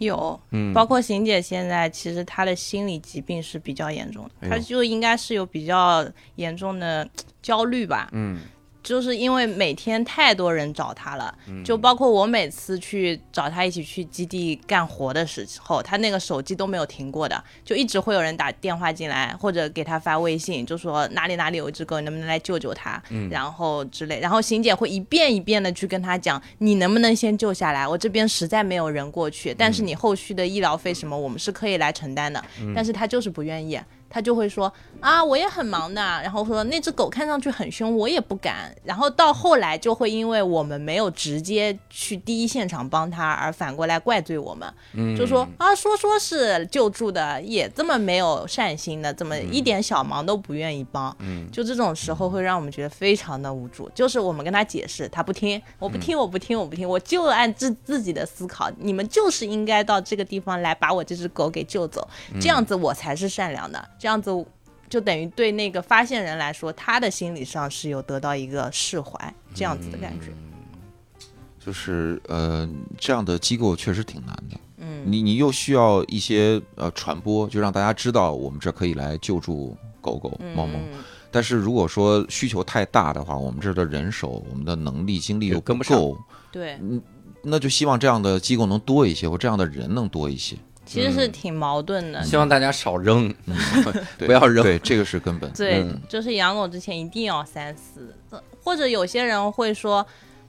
[0.00, 6.04] 有，嗯，包括邢姐现在其实她的心理疾病是比较严重的，哎她就应该是有比较
[6.36, 7.08] 严重的
[7.42, 8.08] 焦虑吧。
[8.12, 8.40] 嗯
[8.82, 23.00] 就是因为每天太多人找他了，嗯就包括我每次去找他一起去基地干活的时候，他那个手机都没有停过的，就一直会有人打电话进来，或者给他发微信，就说哪里哪里有一只狗，你能不能来救救它？
[23.10, 27.86] 嗯然后之类，然后邢姐会一遍一遍的去跟他讲，你能不能先救下来？
[27.86, 32.42] 我这边实在没有人过去，但是你后续的医疗费什么，我们是可以来承担的，
[32.74, 33.78] 但是他就是不愿意。
[34.12, 38.74] 他就会说啊，我也很忙的，然后说那只狗看上去很凶，我也不敢。
[38.84, 51.14] 然后到后来就会因为我们没有直接去第一现场帮他，而反过来怪罪我们，嗯就说啊，说说是救助的，也这么没有善心的，怎么一点小忙都不愿意帮？
[51.20, 53.90] 嗯就这种时候会让我们觉得非常的无助。
[53.94, 62.06] 就是我们跟他解释，他不听，我不听，我不听，我不听，我就按自自己的思考，你们就是应该到这个地方来把我这只狗给救走，
[62.40, 64.30] 这样子我才是善良的，这样子。
[64.90, 70.26] 就等于对那个发现人来说，他的心理上是有得到一个释怀，这样子的感觉。
[71.64, 72.68] 就是呃，
[72.98, 74.60] 这样的机构确实挺难的。
[74.78, 80.78] 嗯，你你又需要一些呃传播，就让大家知道我们这可以来救助狗狗、猫猫。
[80.78, 80.98] 嗯
[81.32, 86.18] 但是如果说需求太大的话，我们这儿的人手、我们的能力、精力又也跟不上够，
[86.50, 86.76] 对，
[87.44, 90.56] 那就希望这样的机构能多一些，或这样的人能多一些。
[90.92, 92.20] 其实是挺矛盾的。
[92.24, 93.32] 希望大家少扔，
[94.18, 94.64] 对不要扔。
[94.64, 95.48] 对，这个是根本。
[95.52, 96.00] 对，嗯。
[96.08, 100.04] 就是养狗之前一定要三思，呃或者有些人会说，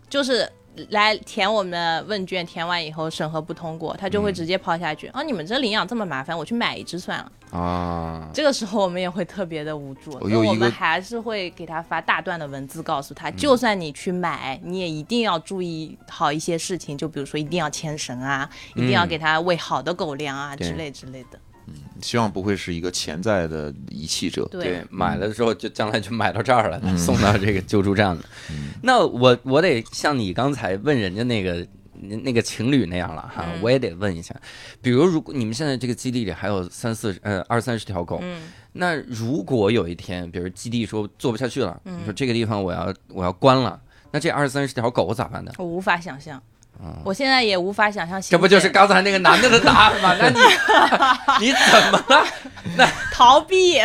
[0.10, 0.50] 就是
[0.90, 5.22] 来填我们的问卷，填完以后审核不通过，他就会直接抛下去、啊！
[5.22, 7.32] 你们这领养这么麻烦，我去买一只算了。
[7.52, 8.30] 啊。
[8.34, 21.40] 这个时候我们也会特别的无助，我有一个所以我们还是会给他发大段的文字，告诉他，就算你去买，你也一定要注意好一些事情，就比如说一定要牵绳啊，一定要给他喂好的狗粮啊、之类之类的。
[22.02, 24.48] 希望不会是一个潜在的遗弃者。
[24.52, 28.24] 对，买了之后就将来就买到这儿了，送到这个救助站了。
[28.84, 31.68] 那我我得像你刚才问人家那个
[32.24, 34.36] 那个情侣那样了哈，我也得问一下，
[34.82, 38.22] 比如如果你们现在这个基地里还有三四呃二三十条狗，
[38.74, 43.80] 那如果有一天，比如基地说做不下去了，你说这个地方我要我要关了，
[44.12, 45.52] 那这二三十条狗咋办呢？
[45.60, 46.42] 我无法想象，
[47.04, 48.22] 我现在也无法想象。
[48.22, 50.16] 这不就是刚才那个男的的答案吗？
[50.20, 50.40] 那你
[51.48, 52.26] 你怎么了？
[52.76, 53.80] 那 逃避。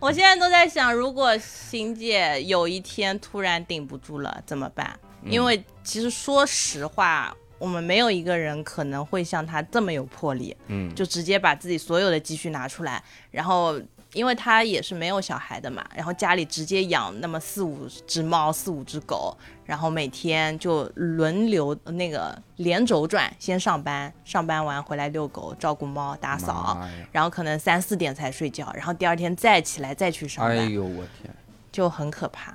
[0.00, 4.98] 我现在都在想，如果邢姐有一天突然顶不住了怎么办？
[5.24, 13.78] 因为其实说实话，我们没有一个人可能会像她这么有魄力，嗯，就直接把自己所有的积蓄拿出来，然后。
[14.14, 26.80] 因为他也是没有小孩的嘛，然后家里直接养那么四五只猫、四五只狗，然后每天就轮流那个连轴转，先上班，上班完回来遛狗、照顾猫、打扫，
[27.12, 31.34] 然后可能三四点才睡觉，然后第二天再起来再去上班，哎呦我天！
[31.70, 32.54] 就很可怕。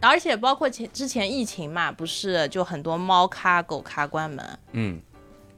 [0.00, 4.58] 而且包括前之前疫情嘛，不是就很多猫咖、狗咖关门。
[4.72, 5.00] 嗯，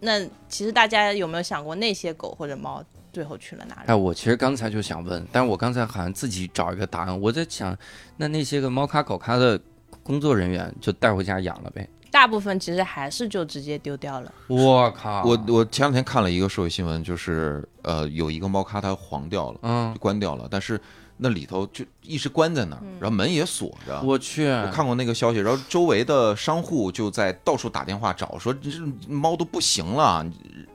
[0.01, 2.85] 那其实大家有没有想过，那些狗或者猫
[3.17, 3.83] 最后去了哪里？
[3.87, 7.19] 哎，我其实刚才就想问，但是我刚才好像自己找一个答案。
[7.19, 7.75] 我在想，
[8.19, 9.59] 那那些个猫咖狗咖的
[10.03, 11.89] 工作人员就带回家养了呗？
[12.11, 14.31] 大部分其实还是就直接丢掉了。
[14.49, 15.25] 我靠！
[15.25, 20.79] 我我前两天看了一个社会新闻，就是呃有一个猫咖它黄掉了，嗯就，关掉了，但是
[21.17, 23.99] 那里头就一直关在那儿，然后门也锁着。
[24.03, 28.71] 我去，我看过那个消息，然后周围的商户就在到处打电话找，说这
[29.09, 30.23] 猫都不行了。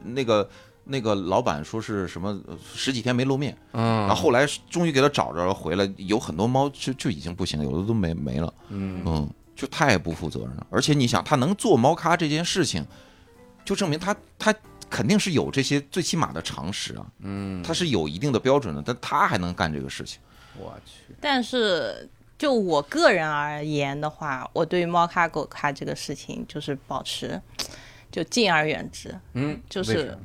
[0.04, 0.50] 那个
[0.92, 8.54] 那个老板说是什么呃十几天没露面，嗯，然后后来终于给他找着了，回来有很多猫就就已经不行，有的都没没了。
[8.70, 10.68] 嗯嗯，就太不负责任了。
[10.70, 12.86] 而且你想，他能做猫咖这件事情，
[13.66, 14.54] 就证明他他
[14.90, 20.20] 肯定是有这些最起码的常识啊，嗯，他是有一定的标准的，但他还能干这个事情。
[20.58, 27.42] 我去，但是就我个人而言的话，我对于猫咖狗咖这个事情就是保持
[28.12, 30.18] 就敬而远之，嗯，就是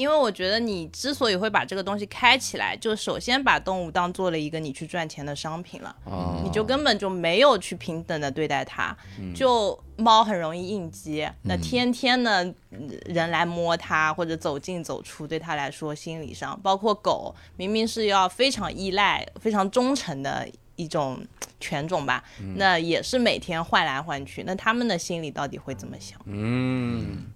[0.00, 8.96] 因为我觉得你之所以会把这个东西开起来，就首先把动物当做了一个你去赚钱的商品了，哦你就根本就没有去平等的对待它。
[9.34, 21.22] 就猫很容易应激，那天天呢嗯人来摸它或者走进走出，对它来说心理上，包括狗明明是要非常依赖、非常忠诚的一种
[21.60, 22.24] 犬种吧，
[22.56, 26.18] 那也是每天换来换去，那他们的心里到底会怎么想？
[26.24, 27.26] 嗯。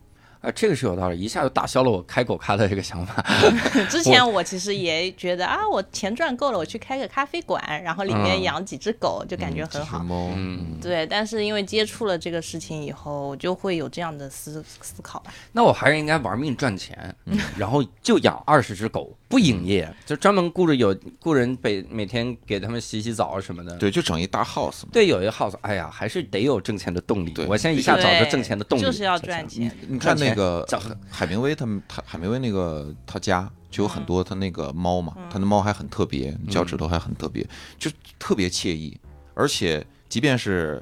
[0.44, 3.24] 啊，这个是有道理，一下就打消了我开狗咖的这个想法。
[3.88, 9.98] 之前我其实也觉得啊，我钱赚够了，我去开个咖啡馆，然后里面嗯养几只狗，就感觉很好。
[9.98, 15.32] 几只猫，嗯，对，但是因为接触了这个事情以后，我就会有这样的思思考吧。
[15.52, 17.14] 那我还是应该玩命赚钱，
[17.56, 23.76] 然后就养二十只狗，不营业，就专门雇着有雇人每每天给他们洗洗澡什么的。
[23.78, 24.90] 对，就整一大 house 嘛。
[24.92, 27.44] 对，有一个 house，哎呀，还是得有挣钱的动力对。
[27.46, 29.76] 我现在一下找着挣钱的动力，就是要赚钱。
[29.88, 30.80] 你看那个赚
[31.10, 37.44] 海明威他们，他海明威那个他家就有很多他那个猫嘛，他的猫还很特别，脚趾头还很特别，
[37.76, 38.96] 就特别惬意。
[39.34, 40.80] 而且即便是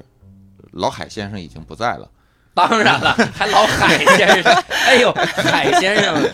[0.73, 2.07] 老海先生已经不在了，
[2.53, 4.53] 当然了， 还老海先生，
[4.87, 6.29] 哎呦，海先生，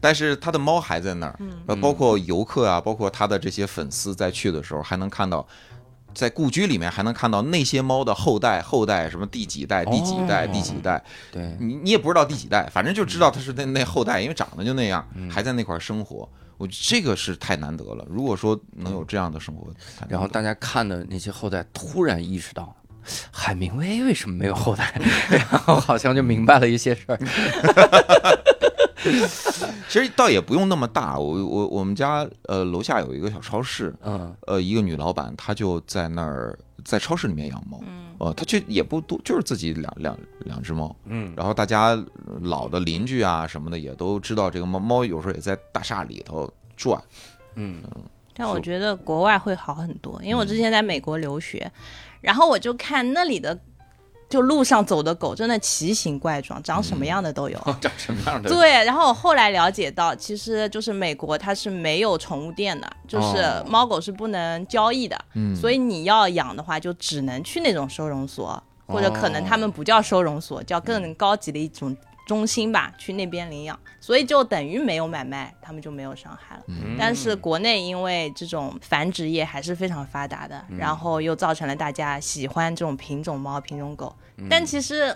[0.00, 5.46] 但是他的猫还在那儿，呃，包括游客啊，包括他的这些粉丝在去的时候，还能看到。
[6.12, 16.28] 在故居里面还能看到那些猫的后代，后代什么第几代、第几代、哦第几代，对，你你也不知道第几代，反正就知道他是那那后代，因为长得就那样，还在那块儿生活。
[16.58, 18.04] 我这个是太难得了。
[18.10, 19.68] 如果说能有这样的生活，
[20.08, 22.74] 然后大家看的那些后代突然意识到，
[23.30, 24.92] 海明威为什么没有后代，
[25.30, 27.18] 然后好像就明白了一些事儿。
[29.88, 31.18] 其实倒也不用那么大。
[31.18, 37.80] 我我我们家呃楼下有一个小超市，嗯呃一个女老板，她就在那儿在超市里面养猫，
[38.18, 40.94] 呃她就也不多，就是自己两两两只猫。
[41.06, 42.04] 嗯，然后大家呃
[42.42, 47.02] 老的邻居啊什么的也都知道这个猫，猫有时候也在大厦里头转。
[47.54, 47.82] 嗯，
[48.34, 51.72] 但我觉得国外会好很多，因为我之前在美国留学，
[52.20, 53.58] 然后我就看那里的，
[54.28, 57.58] 就路上走的狗真的奇形怪状，长什么样的都有。
[57.80, 58.48] 长什么样的？
[58.48, 63.64] 对，然后我后来了解到，其实就是美国它是没有宠物店的，就是哦。
[63.68, 65.54] 猫狗是不能交易的，嗯。
[65.56, 71.96] 所以你要养的话，就只能去那种收容所，或者可能他们不叫收容所，叫更高级的一种
[72.30, 76.62] 中心吧，去那边领养，所以就等于没有买卖，他们就没有伤害了。
[76.68, 84.14] 嗯但是国内因为这种繁殖业还是非常发达的，然后又造成了大家喜欢这种品种猫、品种狗。
[84.48, 85.12] 但其实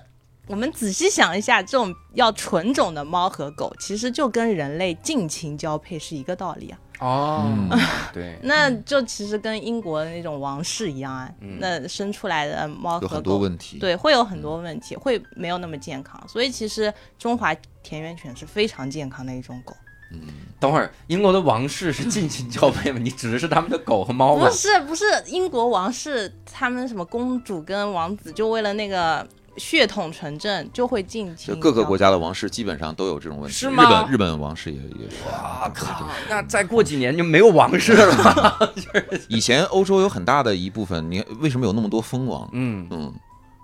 [0.48, 6.78] 我们仔细想一下，这种要纯种的猫和狗，其实就跟人类近亲交配是一个道理啊。
[7.00, 7.52] 哦，
[8.14, 13.78] 对，那就其实跟英国的那种王室一样啊，那生出来的猫和有很多狗，问题。
[13.78, 16.22] 对，会有很多问题，会没有那么健康。
[16.28, 19.74] 所以其实中华田园犬是非常健康的一种狗。
[20.12, 20.20] 嗯
[20.60, 22.98] 等会儿英国的王室是近亲交配吗？
[23.02, 24.54] 你指的是他们的狗和猫吗不？
[24.54, 29.26] 是不是，英国王室他们什么公主跟王子，就为了那个
[29.56, 31.54] 血统纯正，就会近亲。
[31.54, 31.94] 就各个国。
[31.94, 33.56] 家的王室基本上都有这种问题。
[33.56, 35.16] 是吗日本日本王室也也是。
[35.30, 38.74] 哇靠，那再过几年就没有王室了。
[39.28, 42.48] 以前欧洲有很大的一部分，你看为什么有那么多蜂王？
[42.52, 43.14] 嗯，嗯，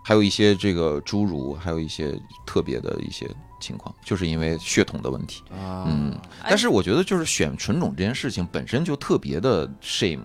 [0.05, 2.16] 还有一些这个侏儒，还有一些
[2.47, 3.28] 特别的一些
[3.61, 5.43] 情况，就是因为血统的问题。
[5.51, 6.16] 啊，嗯，
[6.49, 10.22] 但是我觉得就是选纯种这件事情本身就特别的 shame，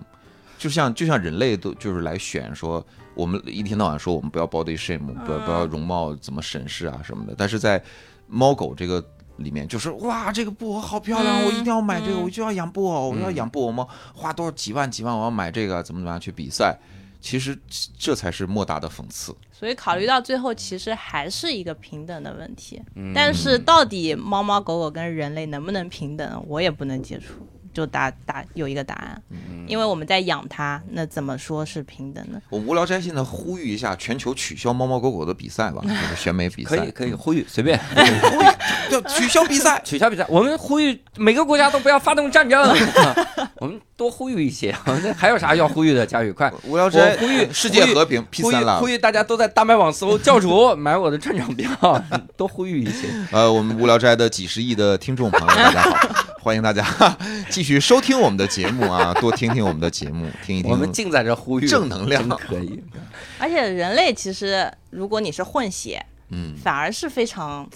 [0.56, 2.86] 就像就像人类都就是来选说，
[3.16, 7.82] 我们一天到晚说我们不要 body shame，不要不要容貌怎么审视啊什么的，但是在
[8.28, 9.04] 猫狗这个。
[9.40, 16.74] 里面就是哇，这个布偶好漂亮，嗯我一定要买这个，嗯我就要养布偶，我要养布偶猫，花多少几万几万，我要买这个，怎么怎么样去比赛。
[17.20, 17.54] 其实
[17.98, 19.36] 这才是莫大的讽刺。
[19.52, 22.80] 所以考虑到最后，其实还是一个平等的问题。
[22.94, 27.34] 嗯但是到底猫猫狗狗跟人类能不能平等，我也不能接触，
[27.76, 29.22] 就答答有一个答案。
[29.30, 32.40] 嗯因为我们在养它，那怎么说是平等呢？
[32.50, 36.76] 我无聊斋现在呼吁一下，全球取消猫猫狗狗的比赛吧， 就是选美比赛。
[36.76, 38.00] 可以可以呼吁随便呼
[38.40, 38.46] 吁，
[38.92, 39.82] 就取消比赛。
[39.84, 42.62] 取消比赛，我们呼吁每个国家都不要发动战争，
[43.58, 44.72] 我们多呼吁一些。
[45.02, 46.06] 这还有啥要呼吁的？
[46.06, 46.52] 佳宇快！
[46.62, 48.86] 无聊斋我呼吁世界和平，P 三了呼。
[48.86, 52.00] 吁大家都在大麦网搜教主 买我的站长票，
[52.36, 53.08] 多呼吁一些。
[53.32, 56.86] 呃，我们无聊斋的几十亿的听众朋友，大家好，欢迎大家
[57.50, 60.70] 继续收听我们的节目啊， 多听听我们的节目，听一听。
[60.70, 62.80] 我们尽在这呼吁正能量可以。
[63.36, 67.68] 而且人类其实，如果你是混血，嗯，反而是非常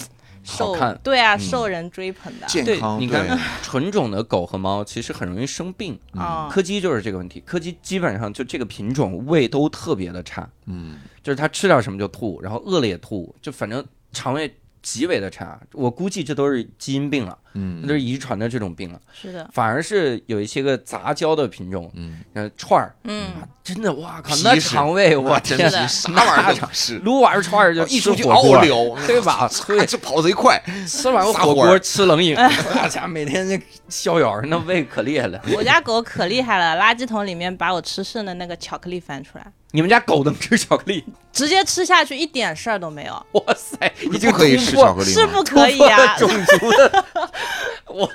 [0.44, 2.46] 受对啊，嗯受人追捧的。
[2.46, 7.42] 健康，你看对纯种的狗和猫其实很容易生病，啊，柯基就是这个问题。
[7.44, 15.60] 柯基基本上就这个品种胃都特别的差，嗯，就是它吃点什么就吐，然后饿了也吐，就反正肠胃极为的差。
[15.72, 17.80] 我估计这都是基因病了，嗯。
[17.82, 19.00] 那都是遗传的这种病了。
[19.12, 23.28] 是的，反而是有一些个杂交的品种，嗯，呃，串儿，嗯，
[23.62, 28.56] 真的哇靠，那肠胃我天真的的是啥玩意儿撸完串儿就一出去吃火锅。
[28.56, 29.48] 嗷溜， 对吧？
[29.66, 32.34] 对，这跑贼快，吃完火锅吃冷饮，
[32.74, 35.40] 大家每天那逍遥，那胃可厉害了。
[35.54, 41.04] 我家狗可厉害了，垃圾桶里面把我吃剩的那个巧克力翻出来，你们家狗能吃巧克力？
[41.32, 45.20] 直接吃下去，一点事儿都没有，哇塞，已经可以吃巧克力吗？
[45.20, 47.04] 是不可以啊，种族的，
[47.94, 48.08] 哇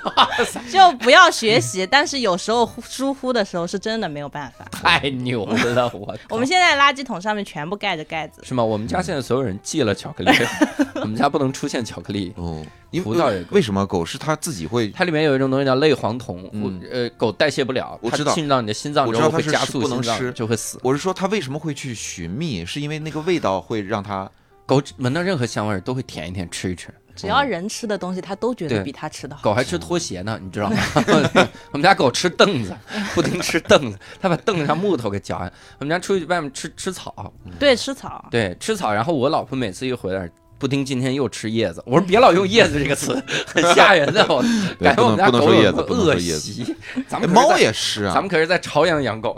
[0.44, 1.86] 塞，就不要学习。
[1.90, 4.64] 但是有时候疏忽的时候，是真的没有办法。
[4.70, 5.90] 太牛了！
[5.92, 8.64] 我 我们现在垃圾桶上面全部盖着盖子，是吗？
[8.64, 10.30] 我们家现在所有人戒了巧克力，
[10.96, 12.32] 我们家不能出现巧克力。
[12.36, 14.88] 哦，因葡萄也为为什么狗是它自己会？
[14.88, 20.78] 它里面有一种东西叫类黄酮，我嗯呃，狗代谢不了，我知道它进入到你的心脏我之后会加速心脏不能吃就会死。
[20.82, 22.64] 我是说，它为什么会去寻觅？
[22.64, 24.30] 是因为那个味道会让它
[24.64, 26.88] 狗闻到任何香味儿都会舔一舔吃一吃。
[27.16, 29.42] 只要人吃的东西，它都觉得比它吃的好。
[29.42, 30.76] 狗还吃拖鞋呢，你知道吗？
[31.72, 32.76] 我们家狗吃凳子，
[33.14, 35.50] 布丁吃凳子，它把凳子上木头给嚼下。
[35.78, 38.26] 我们家出去外面吃吃草，对，吃草。
[38.30, 38.92] 对，吃草。
[38.92, 41.82] 然后我老婆每次一回来，布丁今天又吃叶子。
[41.86, 44.24] 我说别老用叶子这个词，很吓人的。
[44.28, 44.42] 我
[44.80, 46.76] 感觉我们家狗有恶叶子习。
[47.08, 48.14] 咱们猫也是啊。
[48.14, 49.36] 咱们可是在朝阳养狗，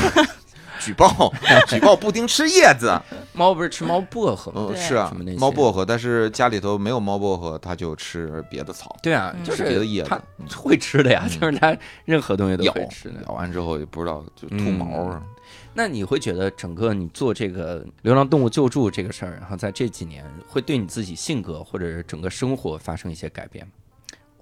[0.80, 1.32] 举报
[1.68, 2.98] 举报布丁吃叶子，
[3.32, 4.66] 猫不是吃猫薄荷吗？
[4.70, 10.20] 嗯，是啊猫薄荷，但是家里头没有猫薄荷，它就吃别的草，对啊，嗯就是别的叶子它
[10.56, 13.22] 会吃的呀，嗯就是它任何东西都咬会吃的。
[13.28, 15.22] 咬完之后也不知道就吐嗯毛啊。
[15.72, 23.72] 那你会觉得整个你做这个流浪动物救助这个事儿，然后在这几年会对你自己性格或者是整个生活发生一些改变吗？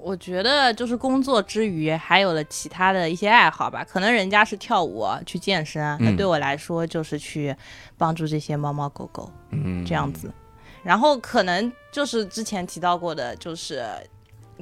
[0.09, 7.55] 我觉得就是工作之余还有了其他的一些爱好吧，可能人家是跳舞、去健身，那嗯对我来说就是去
[7.99, 10.33] 帮助这些猫猫狗狗嗯，这样子。
[10.83, 13.85] 然后可能就是之前提到过的，就是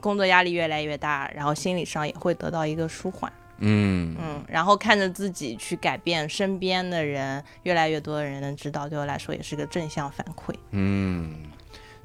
[0.01, 3.33] 工作压力越来越大，然后心理上也会得到一个舒缓。
[3.59, 10.53] 嗯嗯，然后看着自己去改变身边的人，越来越多的人能知道，对我来说也是个正向反馈。
[10.73, 11.37] 嗯，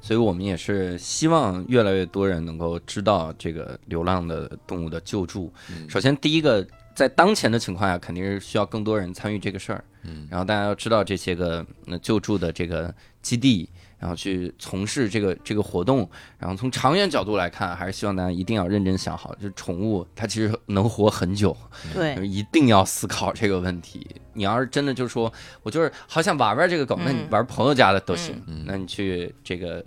[0.02, 5.50] 所以我们也是希望越来越多人能够知道这个流浪的动物的救助。
[5.70, 9.84] 嗯首先，第一个，在当前的情况下，肯定是需要更多人参与这个事儿。
[10.02, 13.68] 嗯，然后大家要知道这些个那救助的这个基地，
[13.98, 16.08] 然后去从事这个这个活动。
[16.38, 21.56] 然后从长远角度来看，还是希望大家一定要认真想好，就是宠物它其实能活很久，
[21.94, 24.04] 对一定要思考这个问题。
[24.32, 25.32] 你要是真的就说
[25.62, 28.42] 我就是好想玩玩这个狗，那你嗯玩朋友家的都行。
[28.46, 29.84] 嗯那你去这个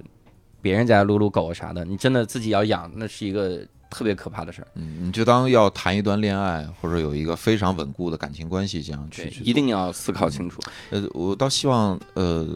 [0.62, 4.68] 别人家撸撸狗啥的，你真的自己要养，那是一个特别可怕的事儿。
[4.76, 10.62] 嗯，你就当要谈一段恋爱，或者有一个非常稳固的感情关系这样去一定要思考清楚。
[10.92, 12.48] 呃，我倒希望呃，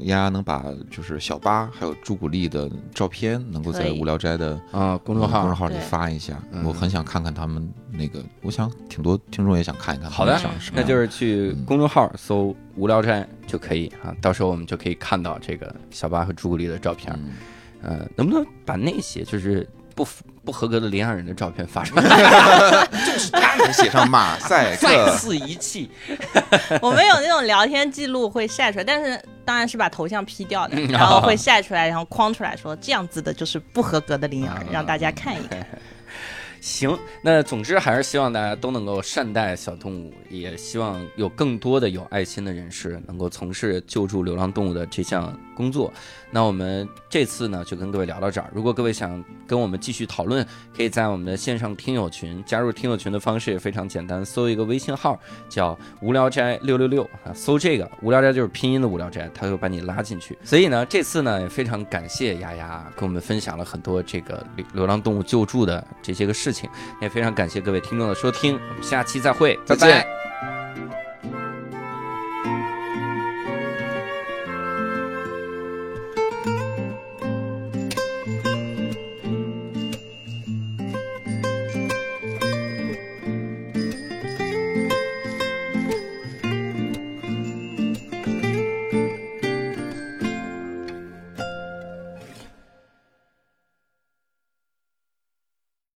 [0.00, 10.10] 丫丫能把就是小八还有朱古力的照片能够在无聊斋的啊，公众号公众号里发一下，嗯我很想看看他们那个，我想挺多听众也想看一看。
[10.10, 10.38] 好的
[10.74, 17.12] 那就是去公众号搜“无聊斋”就可以啊，到时候我们就可以看到这个小八和朱古力的照片。
[17.24, 17.32] 嗯
[17.82, 22.02] 呃，能不能把那些就是不符不合格的领养人的照片发出来？
[23.04, 25.90] 就是家里写上马赛再克， 次遗弃。
[26.80, 35.66] 我们有那种聊天记录会晒出来，但是当然是把头像 P 掉的，嗯然后会晒出来，然后框出来说这样子的就是不合格的领养啊人，让大家看一看。
[36.60, 45.92] 行，那总之还是希望大家都能够善待小动物，也希望有更多的有爱心的人士能够从事救助流浪动物的这项工作。
[46.36, 48.50] 那我们这次呢就跟各位聊到这儿。
[48.52, 55.18] 如果各位想跟我们继续讨论，可以在我们的线上听友群加入听友群的方式也非常简单，搜一个微信号
[55.48, 60.36] 叫“无聊斋六六六”啊，搜这个“无聊斋”就是拼音的“无聊斋”，他会把你拉进去。
[60.44, 66.68] 所以呢，这次呢也非常感谢丫丫跟我们分享了很多这个流流浪动物救助的这些个事情，
[67.00, 71.05] 也非常感谢各位听众的收听，我们下期再会，拜再见拜。